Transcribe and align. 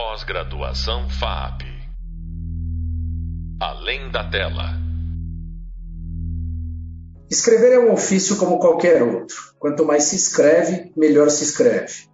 Pós-graduação 0.00 1.10
FAP. 1.10 1.62
Além 3.60 4.08
da 4.12 4.30
tela. 4.30 4.78
Escrever 7.28 7.72
é 7.72 7.80
um 7.80 7.92
ofício 7.92 8.36
como 8.36 8.60
qualquer 8.60 9.02
outro. 9.02 9.34
Quanto 9.58 9.84
mais 9.84 10.04
se 10.04 10.14
escreve, 10.14 10.92
melhor 10.96 11.30
se 11.30 11.42
escreve. 11.42 12.08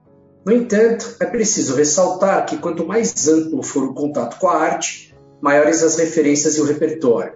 No 0.47 0.53
entanto, 0.55 1.15
é 1.21 1.27
preciso 1.27 1.77
ressaltar 1.77 2.47
que 2.47 2.57
quanto 2.57 2.87
mais 2.87 3.29
amplo 3.29 3.62
for 3.62 3.85
o 3.85 3.93
contato 3.93 4.39
com 4.39 4.48
a 4.48 4.57
arte, 4.57 5.14
maiores 5.43 5.82
as 5.82 5.98
referências 5.98 6.57
e 6.57 6.62
o 6.62 6.64
repertório. 6.64 7.35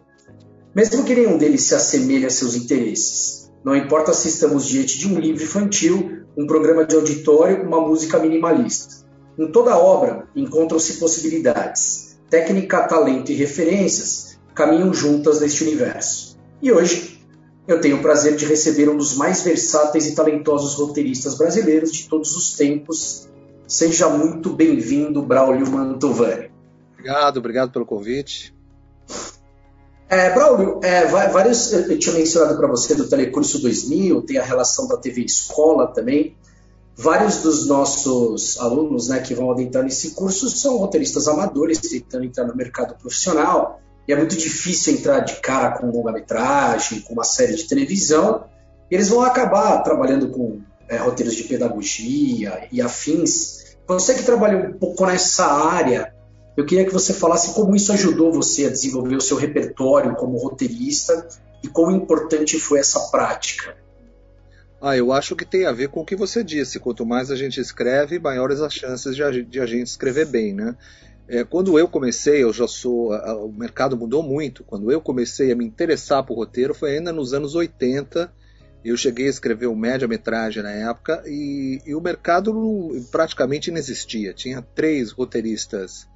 Mesmo 0.75 1.05
que 1.05 1.15
nenhum 1.15 1.37
deles 1.37 1.65
se 1.65 1.75
assemelhe 1.75 2.25
a 2.25 2.31
seus 2.31 2.55
interesses. 2.55 3.53
Não 3.63 3.77
importa 3.77 4.15
se 4.15 4.29
estamos 4.29 4.67
diante 4.67 4.99
de 4.99 5.09
um 5.09 5.21
livro 5.21 5.45
infantil, 5.45 6.25
um 6.35 6.47
programa 6.47 6.87
de 6.87 6.97
auditório, 6.97 7.67
uma 7.67 7.83
música 7.83 8.19
minimalista. 8.19 9.07
Em 9.39 9.53
toda 9.53 9.79
obra 9.79 10.27
encontram-se 10.35 10.95
possibilidades. 10.95 12.19
Técnica, 12.29 12.83
talento 12.89 13.31
e 13.31 13.35
referências 13.35 14.39
caminham 14.53 14.93
juntas 14.93 15.41
neste 15.41 15.63
universo. 15.63 16.37
E 16.61 16.73
hoje 16.73 17.21
eu 17.69 17.81
tenho 17.81 17.99
o 17.99 18.03
prazer 18.03 18.35
de 18.35 18.45
receber 18.45 18.89
um 18.89 18.97
dos 18.97 19.15
mais 19.15 19.43
versáteis 19.43 20.09
e 20.09 20.15
talentosos 20.15 20.75
roteiristas 20.75 21.37
brasileiros 21.37 21.93
de 21.93 22.09
todos 22.09 22.35
os 22.35 22.57
tempos. 22.57 23.29
Seja 23.67 24.09
muito 24.09 24.51
bem-vindo, 24.51 25.23
Braulio 25.23 25.71
Mantovani. 25.71 26.51
Obrigado, 26.95 27.37
obrigado 27.37 27.71
pelo 27.71 27.87
convite. 27.87 28.53
É, 30.09 30.35
Braulio, 30.35 30.81
é, 30.83 31.07
vários, 31.07 31.73
eu 31.73 31.99
tinha 31.99 32.15
mencionado 32.15 32.57
para 32.57 32.67
você 32.67 32.95
do 32.95 33.09
Telecurso 33.09 33.61
2000, 33.61 34.23
tem 34.23 34.39
a 34.39 34.43
relação 34.43 34.89
da 34.89 34.97
TV 34.97 35.21
Escola 35.21 35.87
também. 35.87 36.35
Vários 37.01 37.43
dos 37.43 37.69
nossos 37.69 38.59
alunos 38.59 39.07
né, 39.07 39.21
que 39.21 39.33
vão 39.33 39.53
adentrar 39.53 39.85
nesse 39.85 40.17
curso 40.17 40.51
são 40.51 40.79
roteiristas 40.79 41.29
amadores, 41.29 41.79
tentando 41.79 42.25
entrar 42.25 42.45
no 42.45 42.57
mercado 42.57 42.97
profissional. 42.97 43.81
E 44.09 44.13
é 44.13 44.17
muito 44.17 44.37
difícil 44.37 44.95
entrar 44.95 45.21
de 45.21 45.37
cara 45.37 45.79
com 45.79 45.93
longa-metragem, 45.93 47.03
com 47.03 47.13
uma 47.13 47.23
série 47.23 47.55
de 47.55 47.69
televisão. 47.69 48.47
E 48.91 48.97
eles 48.97 49.11
vão 49.11 49.21
acabar 49.21 49.81
trabalhando 49.85 50.31
com 50.31 50.61
é, 50.89 50.97
roteiros 50.97 51.37
de 51.37 51.45
pedagogia 51.45 52.67
e 52.73 52.83
afins. 52.83 53.77
Você 53.87 54.15
que 54.15 54.25
trabalha 54.25 54.71
um 54.71 54.73
pouco 54.73 55.07
nessa 55.07 55.47
área, 55.47 56.13
eu 56.57 56.67
queria 56.67 56.85
que 56.85 56.93
você 56.93 57.15
falasse 57.15 57.55
como 57.55 57.77
isso 57.77 57.93
ajudou 57.93 58.33
você 58.33 58.67
a 58.67 58.71
desenvolver 58.71 59.15
o 59.15 59.21
seu 59.21 59.37
repertório 59.37 60.17
como 60.17 60.37
roteirista 60.37 61.29
e 61.63 61.69
quão 61.69 61.93
importante 61.93 62.59
foi 62.59 62.81
essa 62.81 62.99
prática. 63.11 63.77
Ah, 64.81 64.97
eu 64.97 65.13
acho 65.13 65.35
que 65.35 65.45
tem 65.45 65.67
a 65.67 65.73
ver 65.73 65.89
com 65.89 66.01
o 66.01 66.05
que 66.05 66.15
você 66.15 66.45
disse. 66.45 66.79
Quanto 66.79 67.05
mais 67.05 67.31
a 67.31 67.37
gente 67.37 67.61
escreve, 67.61 68.19
maiores 68.19 68.61
as 68.61 68.73
chances 68.73 69.17
de 69.17 69.23
a, 69.23 69.31
de 69.31 69.61
a 69.61 69.67
gente 69.67 69.89
escrever 69.89 70.27
bem, 70.27 70.55
né? 70.55 70.77
É, 71.27 71.45
quando 71.45 71.79
eu 71.79 71.89
comecei, 71.89 72.43
eu 72.43 72.53
já 72.53 72.69
sou. 72.69 73.13
A, 73.13 73.35
o 73.37 73.53
mercado 73.53 73.97
mudou 73.97 74.23
muito. 74.23 74.63
Quando 74.63 74.91
eu 74.93 75.01
comecei 75.01 75.51
a 75.51 75.57
me 75.57 75.65
interessar 75.65 76.25
por 76.25 76.37
roteiro, 76.37 76.75
foi 76.75 76.97
ainda 76.97 77.13
nos 77.13 77.35
anos 77.35 77.57
80. 77.57 78.33
Eu 78.85 78.97
cheguei 78.97 79.27
a 79.27 79.31
escrever 79.31 79.67
o 79.67 79.75
média-metragem 79.75 80.63
na 80.63 80.71
época 80.71 81.25
e, 81.27 81.83
e 81.85 81.95
o 81.97 82.01
mercado 82.01 82.91
praticamente 83.11 83.73
não 83.73 83.79
existia. 83.79 84.33
Tinha 84.33 84.63
três 84.63 85.11
roteiristas 85.11 86.07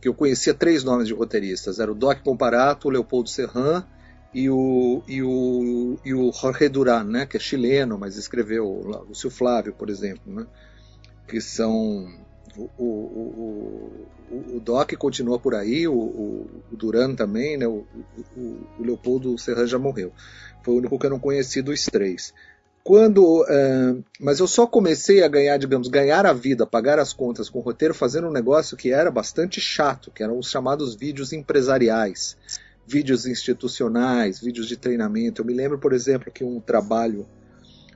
que 0.00 0.06
eu 0.06 0.14
conhecia 0.14 0.52
três 0.52 0.84
nomes 0.84 1.08
de 1.08 1.14
roteiristas. 1.14 1.80
Era 1.80 1.90
o 1.90 1.94
Doc 1.94 2.20
Comparato, 2.20 2.88
o 2.88 2.90
Leopoldo 2.90 3.30
Serran 3.30 3.82
e 4.32 4.50
o, 4.50 5.02
e 5.08 5.22
o, 5.22 5.98
e 6.04 6.14
o 6.14 6.30
Jorge 6.32 6.68
Duran, 6.68 7.04
né, 7.04 7.26
que 7.26 7.36
é 7.36 7.40
chileno, 7.40 7.98
mas 7.98 8.16
escreveu 8.16 8.66
o 8.66 9.06
Lúcio 9.08 9.30
Flávio, 9.30 9.72
por 9.72 9.88
exemplo, 9.88 10.32
né, 10.32 10.46
que 11.26 11.40
são... 11.40 12.06
O, 12.56 12.82
o, 12.82 13.92
o, 14.30 14.56
o 14.56 14.60
Doc 14.60 14.92
continua 14.94 15.38
por 15.38 15.54
aí, 15.54 15.86
o, 15.86 15.94
o, 15.94 16.60
Duran 16.72 17.14
também, 17.14 17.56
né, 17.56 17.68
o, 17.68 17.86
o, 18.36 18.40
o 18.78 18.82
Leopoldo 18.82 19.38
Serran 19.38 19.66
já 19.66 19.78
morreu. 19.78 20.12
Foi 20.64 20.74
o 20.74 20.78
único 20.78 20.98
que 20.98 21.06
eu 21.06 21.10
não 21.10 21.20
conheci 21.20 21.62
dos 21.62 21.84
três 21.84 22.34
quando 22.88 23.42
uh, 23.42 24.02
mas 24.18 24.40
eu 24.40 24.46
só 24.46 24.66
comecei 24.66 25.22
a 25.22 25.28
ganhar 25.28 25.58
digamos 25.58 25.88
ganhar 25.88 26.24
a 26.24 26.32
vida 26.32 26.66
pagar 26.66 26.98
as 26.98 27.12
contas 27.12 27.50
com 27.50 27.58
o 27.58 27.62
roteiro 27.62 27.92
fazendo 27.92 28.28
um 28.28 28.32
negócio 28.32 28.78
que 28.78 28.90
era 28.90 29.10
bastante 29.10 29.60
chato 29.60 30.10
que 30.10 30.22
eram 30.22 30.38
os 30.38 30.50
chamados 30.50 30.94
vídeos 30.94 31.34
empresariais 31.34 32.34
vídeos 32.88 33.26
institucionais 33.26 34.40
vídeos 34.40 34.66
de 34.66 34.76
treinamento 34.76 35.42
eu 35.42 35.46
me 35.46 35.52
lembro 35.52 35.78
por 35.78 35.92
exemplo 35.92 36.32
que 36.32 36.44
um 36.44 36.60
trabalho 36.60 37.26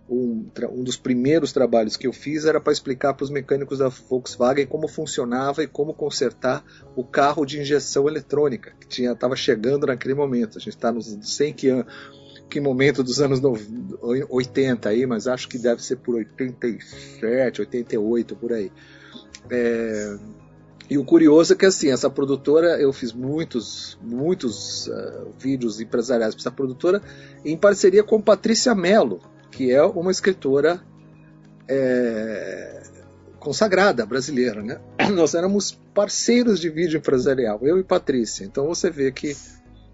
um, 0.08 0.46
um 0.70 0.82
dos 0.82 0.96
primeiros 0.96 1.52
trabalhos 1.52 1.96
que 1.96 2.06
eu 2.06 2.12
fiz 2.12 2.44
era 2.44 2.60
para 2.60 2.72
explicar 2.72 3.14
para 3.14 3.24
os 3.24 3.30
mecânicos 3.30 3.78
da 3.78 3.88
Volkswagen 3.88 4.66
como 4.66 4.86
funcionava 4.88 5.62
e 5.62 5.66
como 5.66 5.94
consertar 5.94 6.64
o 6.94 7.04
carro 7.04 7.46
de 7.46 7.60
injeção 7.60 8.08
eletrônica 8.08 8.74
que 8.78 9.02
estava 9.02 9.34
chegando 9.36 9.86
naquele 9.86 10.14
momento 10.14 10.58
a 10.58 10.60
gente 10.60 10.76
está 10.76 10.92
nos 10.92 11.06
100 11.06 11.52
que 11.54 11.84
que 12.52 12.60
momento 12.60 13.02
dos 13.02 13.18
anos 13.18 13.40
80 14.28 14.86
aí, 14.86 15.06
mas 15.06 15.26
acho 15.26 15.48
que 15.48 15.56
deve 15.56 15.82
ser 15.82 15.96
por 15.96 16.16
87, 16.16 17.62
88, 17.62 18.36
por 18.36 18.52
aí. 18.52 18.70
É, 19.48 20.18
e 20.90 20.98
o 20.98 21.04
curioso 21.04 21.52
é 21.52 21.56
que 21.56 21.66
assim, 21.66 21.90
essa 21.90 22.10
produtora, 22.10 22.80
eu 22.80 22.92
fiz 22.92 23.12
muitos, 23.12 23.98
muitos 24.02 24.88
uh, 24.88 25.32
vídeos 25.38 25.80
empresariais 25.80 26.34
para 26.34 26.42
essa 26.42 26.50
produtora 26.50 27.00
em 27.44 27.56
parceria 27.56 28.02
com 28.02 28.20
Patrícia 28.20 28.74
Mello, 28.74 29.20
que 29.50 29.70
é 29.70 29.82
uma 29.82 30.10
escritora 30.10 30.82
é, 31.68 32.82
consagrada 33.38 34.04
brasileira, 34.04 34.62
né? 34.62 34.80
Nós 35.14 35.34
éramos 35.34 35.72
parceiros 35.94 36.60
de 36.60 36.68
vídeo 36.68 36.98
empresarial, 36.98 37.60
eu 37.62 37.78
e 37.78 37.84
Patrícia. 37.84 38.44
Então 38.44 38.66
você 38.66 38.90
vê 38.90 39.10
que 39.10 39.36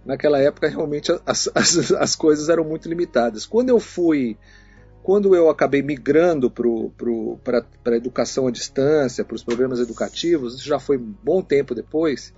naquela 0.04 0.38
época 0.38 0.68
realmente 0.68 1.12
as, 1.26 1.50
as, 1.54 1.92
as 1.92 2.16
coisas 2.16 2.48
eram 2.48 2.64
muito 2.64 2.88
limitadas. 2.88 3.46
Quando 3.46 3.68
eu 3.68 3.78
fui 3.78 4.36
quando 5.08 5.34
eu 5.34 5.48
acabei 5.48 5.80
migrando 5.80 6.50
para 6.50 7.64
a 7.86 7.96
educação 7.96 8.46
à 8.46 8.50
distância, 8.50 9.24
para 9.24 9.36
os 9.36 9.42
programas 9.42 9.80
educativos, 9.80 10.56
isso 10.56 10.68
já 10.68 10.78
foi 10.78 10.98
um 10.98 11.14
bom 11.24 11.40
tempo 11.40 11.74
depois, 11.74 12.34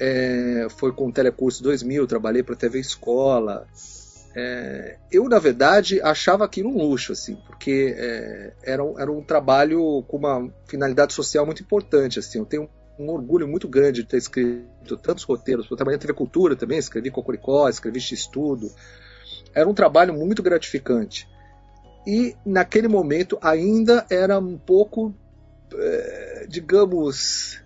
é, 0.00 0.66
foi 0.78 0.92
com 0.92 1.08
o 1.08 1.12
Telecurso 1.12 1.62
2000, 1.62 2.06
trabalhei 2.06 2.42
para 2.42 2.54
a 2.54 2.56
TV 2.56 2.78
Escola. 2.78 3.68
É, 4.34 4.96
eu, 5.12 5.28
na 5.28 5.38
verdade, 5.38 6.00
achava 6.00 6.46
aquilo 6.46 6.70
um 6.70 6.78
luxo, 6.78 7.12
assim, 7.12 7.36
porque 7.46 7.94
é, 7.98 8.54
era, 8.62 8.82
um, 8.82 8.98
era 8.98 9.12
um 9.12 9.22
trabalho 9.22 10.02
com 10.08 10.16
uma 10.16 10.50
finalidade 10.66 11.12
social 11.12 11.44
muito 11.44 11.62
importante. 11.62 12.18
Assim, 12.18 12.38
eu 12.38 12.46
tenho 12.46 12.66
um 12.98 13.10
orgulho 13.10 13.46
muito 13.46 13.68
grande 13.68 14.00
de 14.00 14.08
ter 14.08 14.16
escrito 14.16 14.96
tantos 15.02 15.24
roteiros. 15.24 15.70
Eu 15.70 15.76
trabalhei 15.76 15.98
na 15.98 16.00
TV 16.00 16.14
Cultura 16.14 16.56
também, 16.56 16.78
escrevi 16.78 17.10
Cocoricó, 17.10 17.68
escrevi 17.68 18.00
X-Tudo. 18.00 18.72
Era 19.54 19.68
um 19.68 19.74
trabalho 19.74 20.14
muito 20.14 20.42
gratificante. 20.42 21.28
E 22.06 22.36
naquele 22.44 22.88
momento 22.88 23.38
ainda 23.40 24.06
era 24.10 24.38
um 24.38 24.58
pouco, 24.58 25.14
é, 25.74 26.46
digamos, 26.48 27.60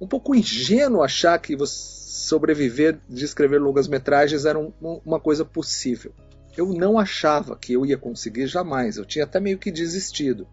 um 0.00 0.06
pouco 0.06 0.34
ingênuo 0.34 1.02
achar 1.02 1.38
que 1.38 1.56
sobreviver 1.66 2.98
de 3.08 3.24
escrever 3.24 3.60
longas 3.60 3.88
metragens 3.88 4.44
era 4.44 4.58
um, 4.58 4.72
uma 5.04 5.18
coisa 5.18 5.44
possível. 5.44 6.12
Eu 6.56 6.72
não 6.72 6.98
achava 6.98 7.56
que 7.56 7.72
eu 7.72 7.84
ia 7.84 7.98
conseguir 7.98 8.46
jamais. 8.46 8.96
Eu 8.96 9.04
tinha 9.04 9.24
até 9.24 9.40
meio 9.40 9.58
que 9.58 9.72
desistido 9.72 10.46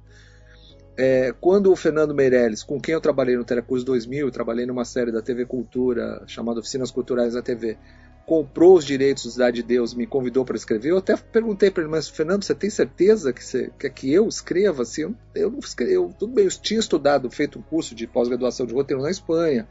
é, 0.98 1.34
quando 1.40 1.72
o 1.72 1.76
Fernando 1.76 2.14
Meirelles, 2.14 2.64
com 2.64 2.80
quem 2.80 2.94
eu 2.94 3.02
trabalhei 3.02 3.36
no 3.36 3.44
Telecurso 3.44 3.86
2000, 3.86 4.30
trabalhei 4.30 4.66
numa 4.66 4.86
série 4.86 5.12
da 5.12 5.22
TV 5.22 5.46
Cultura 5.46 6.24
chamada 6.28 6.60
Oficinas 6.60 6.92
Culturais 6.92 7.34
da 7.34 7.42
TV, 7.42 7.78
comprou 8.26 8.76
os 8.76 8.86
direitos 8.86 9.32
Cidade 9.34 9.58
de 9.58 9.64
Deus, 9.64 9.94
me 9.94 10.06
convidou 10.06 10.46
para 10.46 10.56
escrever, 10.56 10.92
eu 10.92 10.98
até 10.98 11.16
perguntei 11.16 11.70
para 11.70 11.84
ele, 11.84 11.92
mas 11.92 12.08
Fernando, 12.08 12.44
você 12.44 12.56
tem 12.56 12.70
certeza 12.70 13.34
que, 13.34 13.44
você, 13.44 13.72
quer 13.78 13.90
que 13.90 14.12
eu 14.12 14.28
escreva? 14.28 14.84
Assim, 14.84 15.02
eu, 15.02 15.16
eu 15.36 15.52
não 15.52 15.60
escrevo, 15.60 16.16
tudo 16.18 16.34
bem, 16.34 16.46
eu 16.46 16.52
tinha 16.52 16.80
estudado, 16.80 17.30
feito 17.30 17.60
um 17.60 17.62
curso 17.62 17.94
de 17.94 18.08
pós-graduação 18.08 18.66
de 18.66 18.74
roteiro 18.74 19.02
na 19.02 19.12
Espanha, 19.12 19.68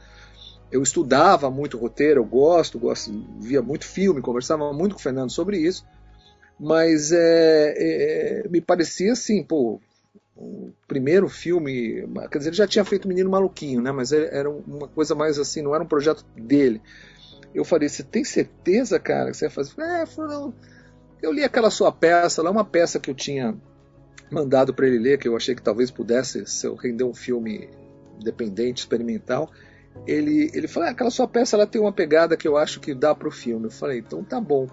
eu 0.71 0.83
estudava 0.83 1.51
muito 1.51 1.79
roteiro, 1.79 2.21
eu 2.21 2.25
gosto, 2.25 2.79
gosto, 2.79 3.11
via 3.41 3.61
muito 3.61 3.85
filme, 3.85 4.21
conversava 4.21 4.73
muito 4.73 4.95
com 4.95 5.01
o 5.01 5.03
Fernando 5.03 5.31
sobre 5.31 5.59
isso, 5.59 5.85
mas 6.59 7.11
é, 7.13 7.75
é, 8.45 8.49
me 8.49 8.61
parecia 8.61 9.13
assim, 9.13 9.43
pô, 9.43 9.81
o 10.37 10.73
primeiro 10.89 11.29
filme, 11.29 12.07
quer 12.31 12.39
dizer, 12.39 12.51
ele 12.51 12.57
já 12.57 12.67
tinha 12.67 12.85
feito 12.85 13.07
Menino 13.07 13.29
Maluquinho, 13.29 13.83
né? 13.83 13.93
Mas 13.93 14.11
era 14.11 14.49
uma 14.49 14.89
coisa 14.89 15.15
mais 15.15 15.39
assim, 15.39 15.61
não 15.61 15.75
era 15.75 15.85
um 15.85 15.89
projeto 15.89 16.25
dele. 16.35 16.81
Eu 17.55 17.65
falei, 17.65 17.89
você 17.89 18.03
tem 18.03 18.25
certeza, 18.25 18.99
cara, 18.99 19.31
que 19.31 19.37
você 19.37 19.47
ia 19.47 19.51
fazer? 19.51 19.81
É, 19.81 20.05
não. 20.17 20.55
Eu 21.23 21.33
li 21.33 21.45
aquela 21.45 21.71
sua 21.71 21.93
peça, 21.93 22.43
lá 22.43 22.51
uma 22.51 22.65
peça 22.65 22.99
que 22.99 23.11
eu 23.11 23.15
tinha 23.15 23.55
mandado 24.31 24.73
para 24.73 24.87
ele 24.87 24.99
ler, 24.99 25.19
que 25.19 25.29
eu 25.29 25.37
achei 25.37 25.55
que 25.55 25.63
talvez 25.63 25.91
pudesse 25.91 26.47
se 26.47 26.67
eu 26.67 26.75
render 26.75 27.05
um 27.05 27.15
filme 27.15 27.69
independente, 28.19 28.79
experimental. 28.79 29.51
Ele, 30.07 30.51
ele 30.55 30.69
falou, 30.69 30.89
ah, 30.89 30.93
aquela 30.93 31.11
sua 31.11 31.27
peça 31.27 31.57
ela 31.57 31.67
tem 31.67 31.81
uma 31.81 31.93
pegada 31.93 32.37
que 32.37 32.47
eu 32.47 32.57
acho 32.57 32.81
que 32.81 32.95
dá 32.95 33.15
para 33.15 33.29
o 33.29 33.31
filme. 33.31 33.67
Eu 33.67 33.71
falei, 33.71 33.99
então 33.99 34.23
tá 34.23 34.41
bom. 34.41 34.69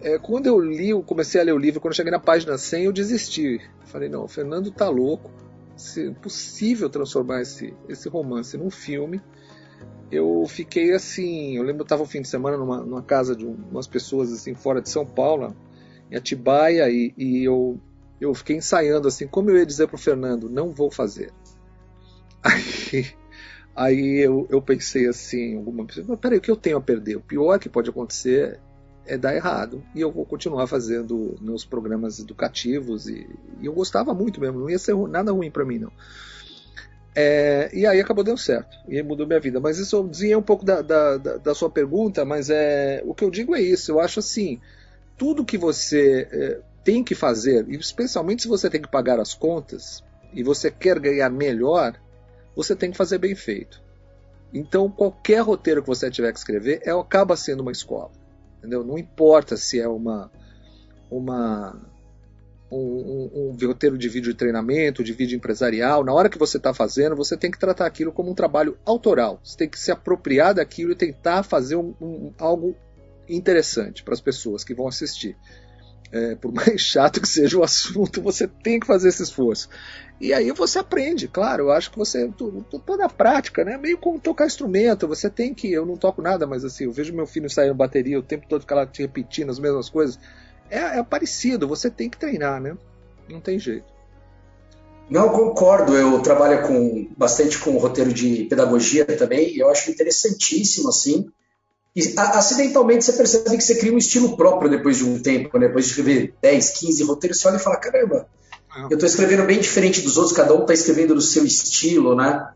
É, 0.00 0.18
quando 0.18 0.46
eu 0.46 0.58
li, 0.60 0.90
eu 0.90 1.02
comecei 1.02 1.40
a 1.40 1.44
ler 1.44 1.52
o 1.52 1.58
livro, 1.58 1.80
quando 1.80 1.92
eu 1.92 1.96
cheguei 1.96 2.12
na 2.12 2.20
página 2.20 2.56
100, 2.56 2.84
eu 2.84 2.92
desisti. 2.92 3.60
Falei, 3.86 4.08
não, 4.08 4.24
o 4.24 4.28
Fernando 4.28 4.70
tá 4.70 4.88
louco. 4.88 5.30
se 5.76 6.10
possível 6.22 6.88
transformar 6.90 7.42
esse, 7.42 7.74
esse 7.88 8.08
romance 8.08 8.56
num 8.56 8.70
filme, 8.70 9.20
eu 10.10 10.44
fiquei 10.48 10.92
assim. 10.92 11.56
Eu 11.56 11.62
lembro 11.62 11.76
que 11.76 11.82
eu 11.82 11.84
estava 11.84 12.02
um 12.02 12.06
fim 12.06 12.22
de 12.22 12.28
semana 12.28 12.56
numa, 12.56 12.78
numa 12.78 13.02
casa 13.02 13.34
de 13.34 13.44
umas 13.44 13.86
pessoas 13.86 14.32
assim 14.32 14.54
fora 14.54 14.80
de 14.80 14.88
São 14.88 15.06
Paulo, 15.06 15.54
em 16.10 16.16
Atibaia, 16.16 16.88
e, 16.90 17.14
e 17.16 17.44
eu, 17.44 17.78
eu 18.20 18.34
fiquei 18.34 18.56
ensaiando 18.56 19.08
assim, 19.08 19.26
como 19.26 19.50
eu 19.50 19.56
ia 19.56 19.66
dizer 19.66 19.86
para 19.86 19.96
o 19.96 19.98
Fernando, 19.98 20.48
não 20.48 20.70
vou 20.70 20.90
fazer. 20.90 21.32
Aí, 22.42 23.06
aí 23.76 24.18
eu, 24.18 24.46
eu 24.50 24.60
pensei 24.60 25.06
assim, 25.06 25.56
alguma 25.56 25.84
pessoa, 25.84 26.16
peraí, 26.16 26.38
o 26.38 26.40
que 26.40 26.50
eu 26.50 26.56
tenho 26.56 26.78
a 26.78 26.80
perder? 26.80 27.16
O 27.16 27.20
pior 27.20 27.58
que 27.58 27.68
pode 27.68 27.90
acontecer 27.90 28.58
é 29.06 29.18
dar 29.18 29.34
errado. 29.34 29.82
E 29.94 30.00
eu 30.00 30.10
vou 30.10 30.24
continuar 30.24 30.66
fazendo 30.66 31.36
meus 31.40 31.64
programas 31.64 32.18
educativos. 32.18 33.08
E, 33.08 33.26
e 33.60 33.66
eu 33.66 33.72
gostava 33.72 34.14
muito 34.14 34.40
mesmo, 34.40 34.60
não 34.60 34.70
ia 34.70 34.78
ser 34.78 34.96
nada 35.08 35.32
ruim 35.32 35.50
para 35.50 35.64
mim, 35.64 35.78
não. 35.78 35.92
É, 37.14 37.70
e 37.72 37.86
aí 37.86 38.00
acabou 38.00 38.22
dando 38.22 38.38
certo, 38.38 38.76
e 38.88 39.02
mudou 39.02 39.26
minha 39.26 39.40
vida. 39.40 39.58
Mas 39.58 39.78
isso 39.78 39.96
eu 39.96 40.06
dizia 40.06 40.38
um 40.38 40.42
pouco 40.42 40.64
da, 40.64 40.80
da, 40.80 41.16
da, 41.16 41.54
sua 41.54 41.68
pergunta, 41.68 42.24
mas 42.24 42.50
é, 42.50 43.02
o 43.04 43.14
que 43.14 43.24
eu 43.24 43.30
digo 43.30 43.54
é 43.54 43.60
isso. 43.60 43.90
Eu 43.90 44.00
acho 44.00 44.20
assim: 44.20 44.60
tudo 45.18 45.44
que 45.44 45.58
você 45.58 46.28
é, 46.30 46.60
tem 46.84 47.02
que 47.02 47.14
fazer, 47.14 47.68
especialmente 47.70 48.42
se 48.42 48.48
você 48.48 48.70
tem 48.70 48.80
que 48.80 48.90
pagar 48.90 49.18
as 49.18 49.34
contas 49.34 50.04
e 50.32 50.42
você 50.42 50.70
quer 50.70 50.98
ganhar 51.00 51.28
melhor, 51.30 52.00
você 52.54 52.76
tem 52.76 52.90
que 52.90 52.96
fazer 52.96 53.18
bem 53.18 53.34
feito. 53.34 53.82
Então, 54.52 54.90
qualquer 54.90 55.40
roteiro 55.40 55.82
que 55.82 55.88
você 55.88 56.10
tiver 56.10 56.32
que 56.32 56.38
escrever 56.38 56.80
é, 56.84 56.90
acaba 56.90 57.36
sendo 57.36 57.60
uma 57.60 57.72
escola. 57.72 58.10
Entendeu? 58.58 58.84
Não 58.84 58.98
importa 58.98 59.56
se 59.56 59.80
é 59.80 59.88
uma, 59.88 60.30
uma 61.10 61.80
um, 62.70 62.76
um, 62.76 63.56
um, 63.60 63.66
roteiro 63.66 63.98
de 63.98 64.08
vídeo 64.08 64.32
de 64.32 64.38
treinamento, 64.38 65.02
de 65.02 65.12
vídeo 65.12 65.36
empresarial. 65.36 66.04
Na 66.04 66.12
hora 66.12 66.28
que 66.28 66.38
você 66.38 66.56
está 66.56 66.72
fazendo, 66.72 67.16
você 67.16 67.36
tem 67.36 67.50
que 67.50 67.58
tratar 67.58 67.86
aquilo 67.86 68.12
como 68.12 68.30
um 68.30 68.34
trabalho 68.34 68.78
autoral. 68.84 69.40
Você 69.42 69.56
tem 69.56 69.68
que 69.68 69.78
se 69.78 69.90
apropriar 69.90 70.54
daquilo 70.54 70.92
e 70.92 70.96
tentar 70.96 71.42
fazer 71.42 71.76
um, 71.76 72.32
algo 72.38 72.76
interessante 73.28 74.02
para 74.02 74.14
as 74.14 74.20
pessoas 74.20 74.62
que 74.62 74.74
vão 74.74 74.86
assistir. 74.86 75.36
É, 76.12 76.34
por 76.34 76.52
mais 76.52 76.80
chato 76.82 77.20
que 77.20 77.28
seja 77.28 77.58
o 77.58 77.62
assunto, 77.62 78.20
você 78.20 78.46
tem 78.46 78.80
que 78.80 78.86
fazer 78.86 79.08
esse 79.08 79.22
esforço. 79.22 79.68
E 80.20 80.32
aí 80.34 80.50
você 80.52 80.78
aprende, 80.78 81.26
claro. 81.26 81.64
Eu 81.64 81.70
acho 81.72 81.90
que 81.90 81.98
você 81.98 82.30
toda 82.84 83.06
a 83.06 83.08
prática, 83.08 83.64
né? 83.64 83.78
Meio 83.78 83.96
como 83.96 84.20
tocar 84.20 84.46
instrumento. 84.46 85.08
Você 85.08 85.30
tem 85.30 85.54
que, 85.54 85.72
eu 85.72 85.86
não 85.86 85.96
toco 85.96 86.20
nada, 86.20 86.46
mas 86.46 86.64
assim, 86.64 86.84
eu 86.84 86.92
vejo 86.92 87.14
meu 87.14 87.26
filho 87.26 87.48
saindo 87.48 87.74
bateria 87.74 88.18
o 88.18 88.22
tempo 88.22 88.46
todo, 88.48 88.64
ela 88.68 88.86
te 88.86 89.02
repetindo 89.02 89.50
as 89.50 89.58
mesmas 89.58 89.88
coisas. 89.88 90.18
É, 90.70 90.98
é 90.98 91.02
parecido. 91.02 91.68
Você 91.68 91.90
tem 91.90 92.08
que 92.08 92.18
treinar, 92.18 92.60
né? 92.60 92.76
Não 93.28 93.40
tem 93.40 93.58
jeito. 93.58 93.86
Não, 95.08 95.28
concordo. 95.30 95.96
Eu 95.96 96.20
trabalho 96.20 96.66
com 96.66 97.08
bastante 97.16 97.58
com 97.58 97.76
roteiro 97.78 98.12
de 98.12 98.44
pedagogia 98.44 99.04
também. 99.04 99.54
E 99.54 99.58
eu 99.58 99.68
acho 99.68 99.90
interessantíssimo 99.90 100.88
assim. 100.88 101.28
E, 101.94 102.14
acidentalmente 102.16 103.04
você 103.04 103.12
percebe 103.12 103.56
que 103.56 103.62
você 103.62 103.74
cria 103.74 103.92
um 103.92 103.98
estilo 103.98 104.36
próprio 104.36 104.70
depois 104.70 104.98
de 104.98 105.04
um 105.04 105.20
tempo, 105.20 105.58
né? 105.58 105.66
depois 105.66 105.86
de 105.86 105.90
escrever 105.90 106.34
10, 106.40 106.70
15 106.70 107.02
roteiros, 107.02 107.40
você 107.40 107.48
olha 107.48 107.56
e 107.56 107.60
fala: 107.60 107.76
caramba, 107.76 108.28
eu 108.88 108.94
estou 108.94 109.08
escrevendo 109.08 109.44
bem 109.44 109.58
diferente 109.58 110.00
dos 110.00 110.16
outros, 110.16 110.36
cada 110.36 110.54
um 110.54 110.60
está 110.60 110.72
escrevendo 110.72 111.14
do 111.14 111.20
seu 111.20 111.44
estilo, 111.44 112.14
né? 112.14 112.48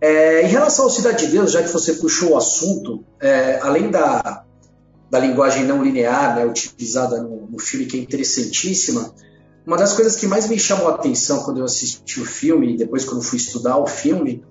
É, 0.00 0.42
em 0.42 0.48
relação 0.48 0.86
ao 0.86 0.90
Cidade 0.90 1.26
de 1.26 1.32
Deus, 1.32 1.52
já 1.52 1.62
que 1.62 1.68
você 1.68 1.94
puxou 1.94 2.32
o 2.32 2.36
assunto, 2.36 3.04
é, 3.20 3.58
além 3.62 3.90
da, 3.90 4.44
da 5.14 5.20
linguagem 5.20 5.64
não 5.64 5.80
linear 5.80 6.34
né, 6.34 6.44
utilizada 6.44 7.22
no, 7.22 7.46
no, 7.48 7.58
filme, 7.60 7.86
que 7.86 7.96
é 7.96 8.00
interessantíssima, 8.00 9.14
uma 9.64 9.76
das 9.76 9.92
coisas 9.92 10.16
que 10.16 10.26
mais 10.26 10.48
me 10.48 10.58
chamou 10.58 10.88
a 10.88 10.96
atenção 10.96 11.44
quando 11.44 11.58
eu 11.58 11.64
assisti 11.64 12.20
o 12.20 12.24
filme 12.24 12.74
e 12.74 12.76
depois 12.76 13.04
quando 13.04 13.22
fui 13.22 13.38
estudar 13.38 13.78
o 13.78 13.86
filme 13.86 14.44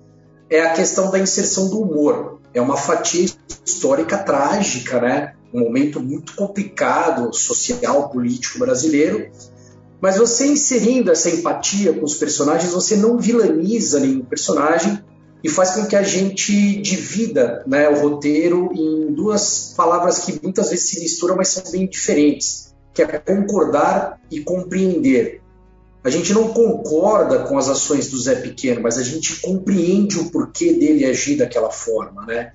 é 0.48 0.62
a 0.62 0.72
questão 0.72 1.10
da 1.10 1.18
inserção 1.18 1.68
do 1.68 1.82
humor. 1.82 2.40
É 2.54 2.62
uma 2.62 2.78
fatia 2.78 3.28
histórica 3.62 4.16
trágica, 4.16 5.02
né? 5.02 5.34
um 5.52 5.60
momento 5.60 6.00
muito 6.00 6.34
complicado 6.34 7.30
social, 7.34 8.08
político 8.08 8.58
brasileiro, 8.58 9.30
mas 10.00 10.16
você 10.16 10.46
inserindo 10.46 11.12
essa 11.12 11.28
empatia 11.28 11.92
com 11.92 12.06
os 12.06 12.14
personagens, 12.14 12.72
você 12.72 12.96
não 12.96 13.18
vilaniza 13.18 14.00
nenhum 14.00 14.24
personagem 14.24 15.03
e 15.44 15.50
faz 15.50 15.72
com 15.72 15.84
que 15.84 15.94
a 15.94 16.02
gente 16.02 16.80
divida 16.80 17.62
né, 17.66 17.86
o 17.90 18.00
roteiro 18.00 18.70
em 18.72 19.12
duas 19.12 19.74
palavras 19.76 20.20
que 20.20 20.40
muitas 20.42 20.70
vezes 20.70 20.88
se 20.88 21.00
misturam, 21.00 21.36
mas 21.36 21.48
são 21.48 21.70
bem 21.70 21.86
diferentes, 21.86 22.74
que 22.94 23.02
é 23.02 23.06
concordar 23.18 24.18
e 24.30 24.40
compreender. 24.40 25.42
A 26.02 26.08
gente 26.08 26.32
não 26.32 26.48
concorda 26.48 27.40
com 27.40 27.58
as 27.58 27.68
ações 27.68 28.08
do 28.08 28.18
Zé 28.18 28.36
Pequeno, 28.36 28.80
mas 28.80 28.96
a 28.96 29.02
gente 29.02 29.38
compreende 29.42 30.18
o 30.18 30.30
porquê 30.30 30.72
dele 30.72 31.04
agir 31.04 31.36
daquela 31.36 31.70
forma, 31.70 32.24
né? 32.24 32.52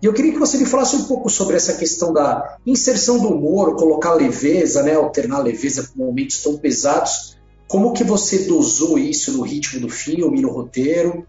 E 0.00 0.06
eu 0.06 0.12
queria 0.12 0.32
que 0.32 0.38
você 0.38 0.58
me 0.58 0.66
falasse 0.66 0.94
um 0.94 1.04
pouco 1.04 1.28
sobre 1.28 1.56
essa 1.56 1.74
questão 1.74 2.12
da 2.12 2.56
inserção 2.64 3.18
do 3.18 3.30
humor, 3.30 3.74
colocar 3.74 4.14
leveza, 4.14 4.80
né, 4.84 4.94
alternar 4.94 5.40
leveza 5.40 5.88
com 5.88 6.04
momentos 6.04 6.40
tão 6.40 6.56
pesados. 6.56 7.36
Como 7.66 7.92
que 7.92 8.04
você 8.04 8.44
dosou 8.44 8.96
isso 8.96 9.32
no 9.32 9.42
ritmo 9.42 9.80
do 9.80 9.88
filme, 9.88 10.40
no 10.40 10.52
roteiro? 10.52 11.26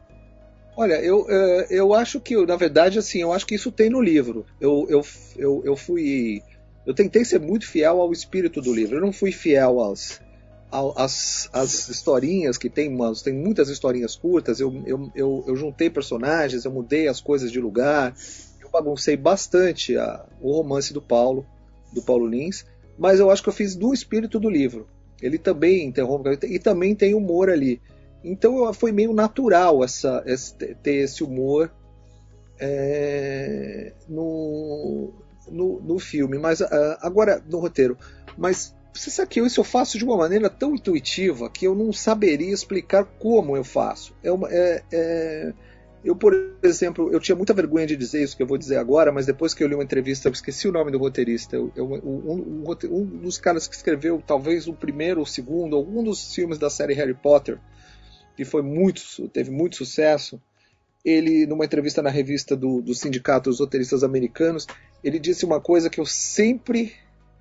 Olha, 0.76 0.96
eu, 1.02 1.26
é, 1.30 1.68
eu 1.70 1.94
acho 1.94 2.20
que, 2.20 2.36
na 2.46 2.56
verdade, 2.56 3.00
assim, 3.00 3.22
eu 3.22 3.34
acho 3.34 3.46
que 3.46 3.56
isso 3.56 3.72
tem 3.72 3.90
no 3.90 4.02
livro. 4.02 4.46
Eu, 4.62 4.86
eu, 4.90 5.02
eu, 5.38 5.62
eu 5.66 5.76
fui. 5.76 6.42
Eu 6.86 6.94
tentei 6.94 7.26
ser 7.26 7.40
muito 7.40 7.68
fiel 7.68 8.00
ao 8.00 8.12
espírito 8.12 8.62
do 8.62 8.74
livro. 8.74 8.98
Eu 8.98 9.02
não 9.02 9.12
fui 9.12 9.32
fiel 9.32 9.82
as, 10.96 11.50
as 11.52 11.90
historinhas 11.90 12.58
que 12.58 12.70
tem, 12.70 12.90
umas, 12.90 13.22
tem 13.22 13.34
muitas 13.34 13.70
historinhas 13.70 14.16
curtas. 14.16 14.60
Eu, 14.60 14.84
eu, 14.86 15.12
eu, 15.16 15.44
eu 15.48 15.56
juntei 15.56 15.90
personagens, 15.90 16.66
eu 16.66 16.72
mudei 16.72 17.08
as 17.08 17.20
coisas 17.20 17.52
de 17.52 17.60
lugar, 17.60 18.16
eu 18.62 18.70
baguncei 18.70 19.18
bastante 19.18 19.98
a, 19.98 20.26
o 20.42 20.52
romance 20.54 20.94
do 20.94 21.02
Paulo, 21.02 21.46
do 21.92 22.02
Paulo 22.02 22.28
Lins, 22.28 22.66
mas 22.98 23.20
eu 23.20 23.32
acho 23.32 23.42
que 23.42 23.50
eu 23.50 23.54
fiz 23.54 23.76
do 23.76 23.94
espírito 23.94 24.40
do 24.40 24.50
livro. 24.50 24.88
Ele 25.22 25.38
também 25.38 25.86
interrompe 25.86 26.38
e 26.44 26.60
também 26.60 26.96
tem 26.96 27.14
humor 27.14 27.50
ali. 27.50 27.82
Então 28.24 28.74
foi 28.74 28.92
meio 28.92 29.14
natural 29.14 29.84
essa, 29.84 30.24
ter 30.84 30.96
esse 30.96 31.24
humor 31.24 31.72
é, 32.60 33.94
no, 34.08 35.14
no, 35.50 35.80
no, 35.82 36.00
filme, 36.00 36.38
mas 36.38 36.60
uh, 36.60 36.68
agora 37.02 37.42
no 37.50 37.60
roteiro. 37.60 37.98
Mas 38.38 38.76
você 38.94 39.10
sabe 39.10 39.30
que 39.30 39.40
isso 39.40 39.60
eu 39.60 39.64
faço 39.64 39.98
de 39.98 40.04
uma 40.04 40.18
maneira 40.18 40.50
tão 40.50 40.76
intuitiva 40.76 41.50
que 41.50 41.66
eu 41.66 41.74
não 41.74 41.94
saberia 41.94 42.54
explicar 42.54 43.06
como 43.06 43.56
eu 43.56 43.64
faço. 43.64 44.14
É 44.22 44.32
uma, 44.32 44.50
é, 44.52 44.84
é 44.92 45.54
eu, 46.04 46.16
por 46.16 46.34
exemplo, 46.64 47.12
eu 47.12 47.20
tinha 47.20 47.36
muita 47.36 47.54
vergonha 47.54 47.86
de 47.86 47.96
dizer 47.96 48.24
isso 48.24 48.36
que 48.36 48.42
eu 48.42 48.48
vou 48.48 48.58
dizer 48.58 48.78
agora, 48.78 49.12
mas 49.12 49.26
depois 49.26 49.54
que 49.54 49.62
eu 49.62 49.68
li 49.68 49.76
uma 49.76 49.84
entrevista, 49.84 50.30
eu 50.30 50.32
esqueci 50.32 50.68
o 50.68 50.72
nome 50.72 50.92
do 50.92 50.98
roteirista. 50.98 51.58
Eu, 51.58 51.72
eu, 51.76 51.86
um, 51.86 52.64
um, 52.64 52.76
um, 52.90 53.06
dos 53.06 53.38
caras 53.38 53.68
que 53.68 53.76
escreveu 53.76 54.24
talvez 54.26 54.68
o 54.68 54.74
primeiro 54.74 55.20
ou 55.20 55.26
o 55.26 55.28
segundo, 55.28 55.76
algum 55.76 56.02
dos 56.02 56.34
filmes 56.34 56.58
da 56.58 56.70
série 56.70 56.94
Harry 56.94 57.14
Potter, 57.14 57.60
que 58.40 58.46
foi 58.46 58.62
muito, 58.62 59.02
teve 59.34 59.52
muito 59.52 59.76
sucesso. 59.76 60.42
Ele, 61.04 61.46
numa 61.46 61.66
entrevista 61.66 62.02
na 62.02 62.10
revista 62.10 62.56
do, 62.56 62.82
do 62.82 62.96
Sindicato 62.96 63.50
dos 63.50 63.60
Roteiristas 63.60 64.02
Americanos, 64.02 64.66
ele 65.04 65.20
disse 65.20 65.44
uma 65.44 65.60
coisa 65.60 65.90
que 65.90 66.00
eu 66.00 66.06
sempre 66.06 66.94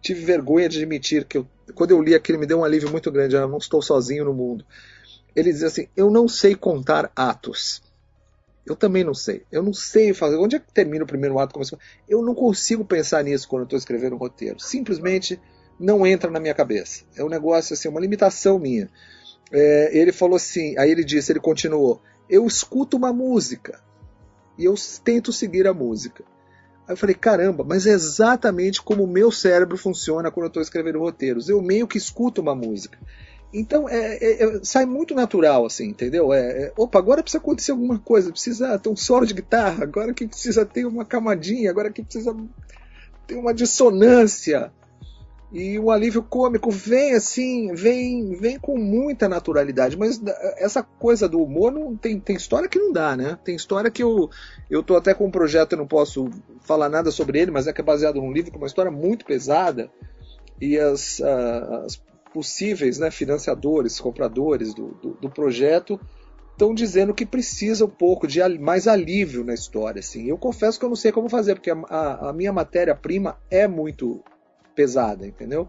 tive 0.03 0.25
vergonha 0.25 0.69
de 0.69 0.79
admitir, 0.79 1.25
que 1.25 1.39
eu, 1.39 1.47
quando 1.73 1.93
eu 1.93 2.03
li 2.03 2.17
aquilo 2.17 2.37
me 2.37 2.47
deu 2.47 2.59
um 2.59 2.65
alívio 2.65 2.91
muito 2.91 3.13
grande. 3.13 3.37
Eu 3.37 3.47
não 3.47 3.59
estou 3.59 3.81
sozinho 3.81 4.25
no 4.25 4.35
mundo. 4.35 4.65
Ele 5.37 5.53
diz 5.53 5.63
assim: 5.63 5.87
Eu 5.97 6.11
não 6.11 6.27
sei 6.27 6.57
contar 6.57 7.13
atos 7.15 7.81
eu 8.67 8.77
também 8.77 9.03
não 9.03 9.15
sei. 9.15 9.45
Eu 9.51 9.63
não 9.63 9.73
sei 9.73 10.13
fazer. 10.13 10.37
Onde 10.37 10.57
é 10.57 10.59
que 10.59 10.71
termina 10.75 11.03
o 11.03 11.07
primeiro 11.07 11.39
ato? 11.39 11.55
Começa... 11.55 11.79
Eu 12.07 12.21
não 12.21 12.35
consigo 12.35 12.85
pensar 12.85 13.25
nisso 13.25 13.49
quando 13.49 13.63
estou 13.63 13.79
escrevendo 13.79 14.15
um 14.15 14.19
roteiro. 14.19 14.61
Simplesmente 14.61 15.41
não 15.81 16.07
entra 16.07 16.31
na 16.31 16.39
minha 16.39 16.53
cabeça. 16.53 17.05
É 17.17 17.25
um 17.25 17.31
negócio 17.31 17.73
assim, 17.73 17.89
uma 17.89 17.99
limitação 17.99 18.59
minha. 18.59 18.91
É, 19.53 19.91
ele 19.97 20.13
falou 20.13 20.37
assim, 20.37 20.77
aí 20.79 20.91
ele 20.91 21.05
disse, 21.05 21.33
ele 21.33 21.41
continuou: 21.41 22.01
eu 22.29 22.47
escuto 22.47 22.97
uma 22.97 23.13
música 23.13 23.81
e 24.59 24.65
eu 24.65 24.75
tento 25.03 25.33
seguir 25.33 25.67
a 25.67 25.75
música. 25.75 26.25
Aí 26.87 26.93
eu 26.93 26.97
falei, 26.97 27.15
caramba, 27.15 27.65
mas 27.65 27.87
é 27.87 27.91
exatamente 27.91 28.83
como 28.83 29.05
o 29.05 29.07
meu 29.07 29.31
cérebro 29.31 29.77
funciona 29.77 30.31
quando 30.31 30.45
eu 30.45 30.49
estou 30.49 30.63
escrevendo 30.63 30.99
roteiros. 30.99 31.49
Eu 31.49 31.61
meio 31.63 31.87
que 31.87 31.99
escuto 31.99 32.41
uma 32.41 32.55
música. 32.55 32.99
Então 33.53 33.89
é, 33.89 34.17
é, 34.17 34.43
é, 34.43 34.61
sai 34.63 34.85
muito 34.85 35.15
natural, 35.15 35.65
assim, 35.65 35.87
entendeu? 35.87 36.33
É, 36.33 36.65
é, 36.65 36.73
opa, 36.77 36.99
agora 36.99 37.23
precisa 37.23 37.39
acontecer 37.39 37.71
alguma 37.73 37.99
coisa, 37.99 38.31
precisa 38.31 38.79
ter 38.79 38.91
um 38.91 38.97
solo 38.97 39.25
de 39.25 39.33
guitarra, 39.33 39.85
agora 39.85 40.13
que 40.13 40.27
precisa 40.27 40.67
ter 40.67 40.85
uma 40.85 41.05
camadinha, 41.05 41.71
agora 41.71 41.91
que 41.91 42.03
precisa 42.03 42.37
ter 43.27 43.37
uma 43.37 43.55
dissonância. 43.55 44.71
E 45.51 45.79
o 45.79 45.91
alívio 45.91 46.23
cômico 46.23 46.71
vem 46.71 47.15
assim, 47.15 47.73
vem, 47.73 48.37
vem 48.37 48.59
com 48.59 48.77
muita 48.77 49.27
naturalidade, 49.29 49.97
mas 49.97 50.21
essa 50.59 50.83
coisa 50.83 51.27
do 51.27 51.43
humor 51.43 51.73
não 51.73 51.97
tem, 51.97 52.21
tem 52.21 52.37
história 52.37 52.69
que 52.69 52.79
não 52.79 52.93
dá, 52.93 53.17
né? 53.17 53.39
Tem 53.43 53.57
história 53.57 53.91
que 53.91 54.03
eu 54.03 54.29
eu 54.69 54.83
tô 54.83 54.95
até 54.95 55.15
com 55.15 55.27
um 55.27 55.31
projeto, 55.31 55.73
eu 55.73 55.79
não 55.79 55.87
posso 55.87 56.29
falar 56.61 56.91
nada 56.91 57.11
sobre 57.11 57.41
ele, 57.41 57.51
mas 57.51 57.67
é 57.67 57.73
que 57.73 57.81
é 57.81 57.85
baseado 57.85 58.17
num 58.17 58.31
livro 58.31 58.51
com 58.51 58.59
uma 58.59 58.67
história 58.67 58.91
muito 58.91 59.25
pesada 59.25 59.91
e 60.61 60.79
as, 60.79 61.21
as 61.23 61.99
possíveis 62.33 62.99
né, 62.99 63.11
financiadores, 63.11 63.99
compradores 63.99 64.75
do, 64.75 64.89
do, 65.03 65.11
do 65.15 65.31
projeto 65.31 65.99
estão 66.53 66.75
dizendo 66.75 67.15
que 67.15 67.25
precisa 67.25 67.85
um 67.85 67.91
pouco 67.91 68.27
de 68.27 68.41
mais 68.59 68.87
alívio 68.87 69.45
na 69.45 69.55
história. 69.55 70.01
Assim. 70.01 70.29
Eu 70.29 70.37
confesso 70.37 70.79
que 70.79 70.85
eu 70.85 70.89
não 70.89 70.97
sei 70.97 71.13
como 71.13 71.29
fazer, 71.29 71.55
porque 71.55 71.71
a, 71.71 72.29
a 72.29 72.33
minha 72.33 72.53
matéria-prima 72.53 73.39
é 73.51 73.67
muito 73.67 74.23
pesada, 74.79 75.27
entendeu? 75.27 75.69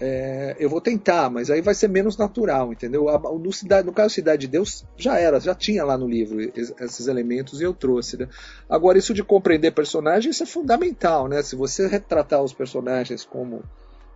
É, 0.00 0.56
eu 0.58 0.70
vou 0.70 0.80
tentar, 0.80 1.28
mas 1.28 1.50
aí 1.50 1.60
vai 1.60 1.74
ser 1.74 1.86
menos 1.86 2.16
natural, 2.16 2.72
entendeu? 2.72 3.04
No, 3.38 3.52
cidade, 3.52 3.86
no 3.86 3.92
caso 3.92 4.14
Cidade 4.14 4.46
de 4.46 4.48
Deus, 4.48 4.82
já 4.96 5.18
era, 5.18 5.38
já 5.38 5.54
tinha 5.54 5.84
lá 5.84 5.98
no 5.98 6.08
livro 6.08 6.40
esses 6.40 7.06
elementos 7.06 7.60
e 7.60 7.64
eu 7.64 7.74
trouxe. 7.74 8.16
Né? 8.16 8.26
Agora, 8.66 8.96
isso 8.96 9.12
de 9.12 9.22
compreender 9.22 9.72
personagens 9.72 10.40
é 10.40 10.46
fundamental, 10.46 11.28
né? 11.28 11.42
Se 11.42 11.54
você 11.54 11.86
retratar 11.86 12.42
os 12.42 12.54
personagens 12.54 13.26
como, 13.26 13.62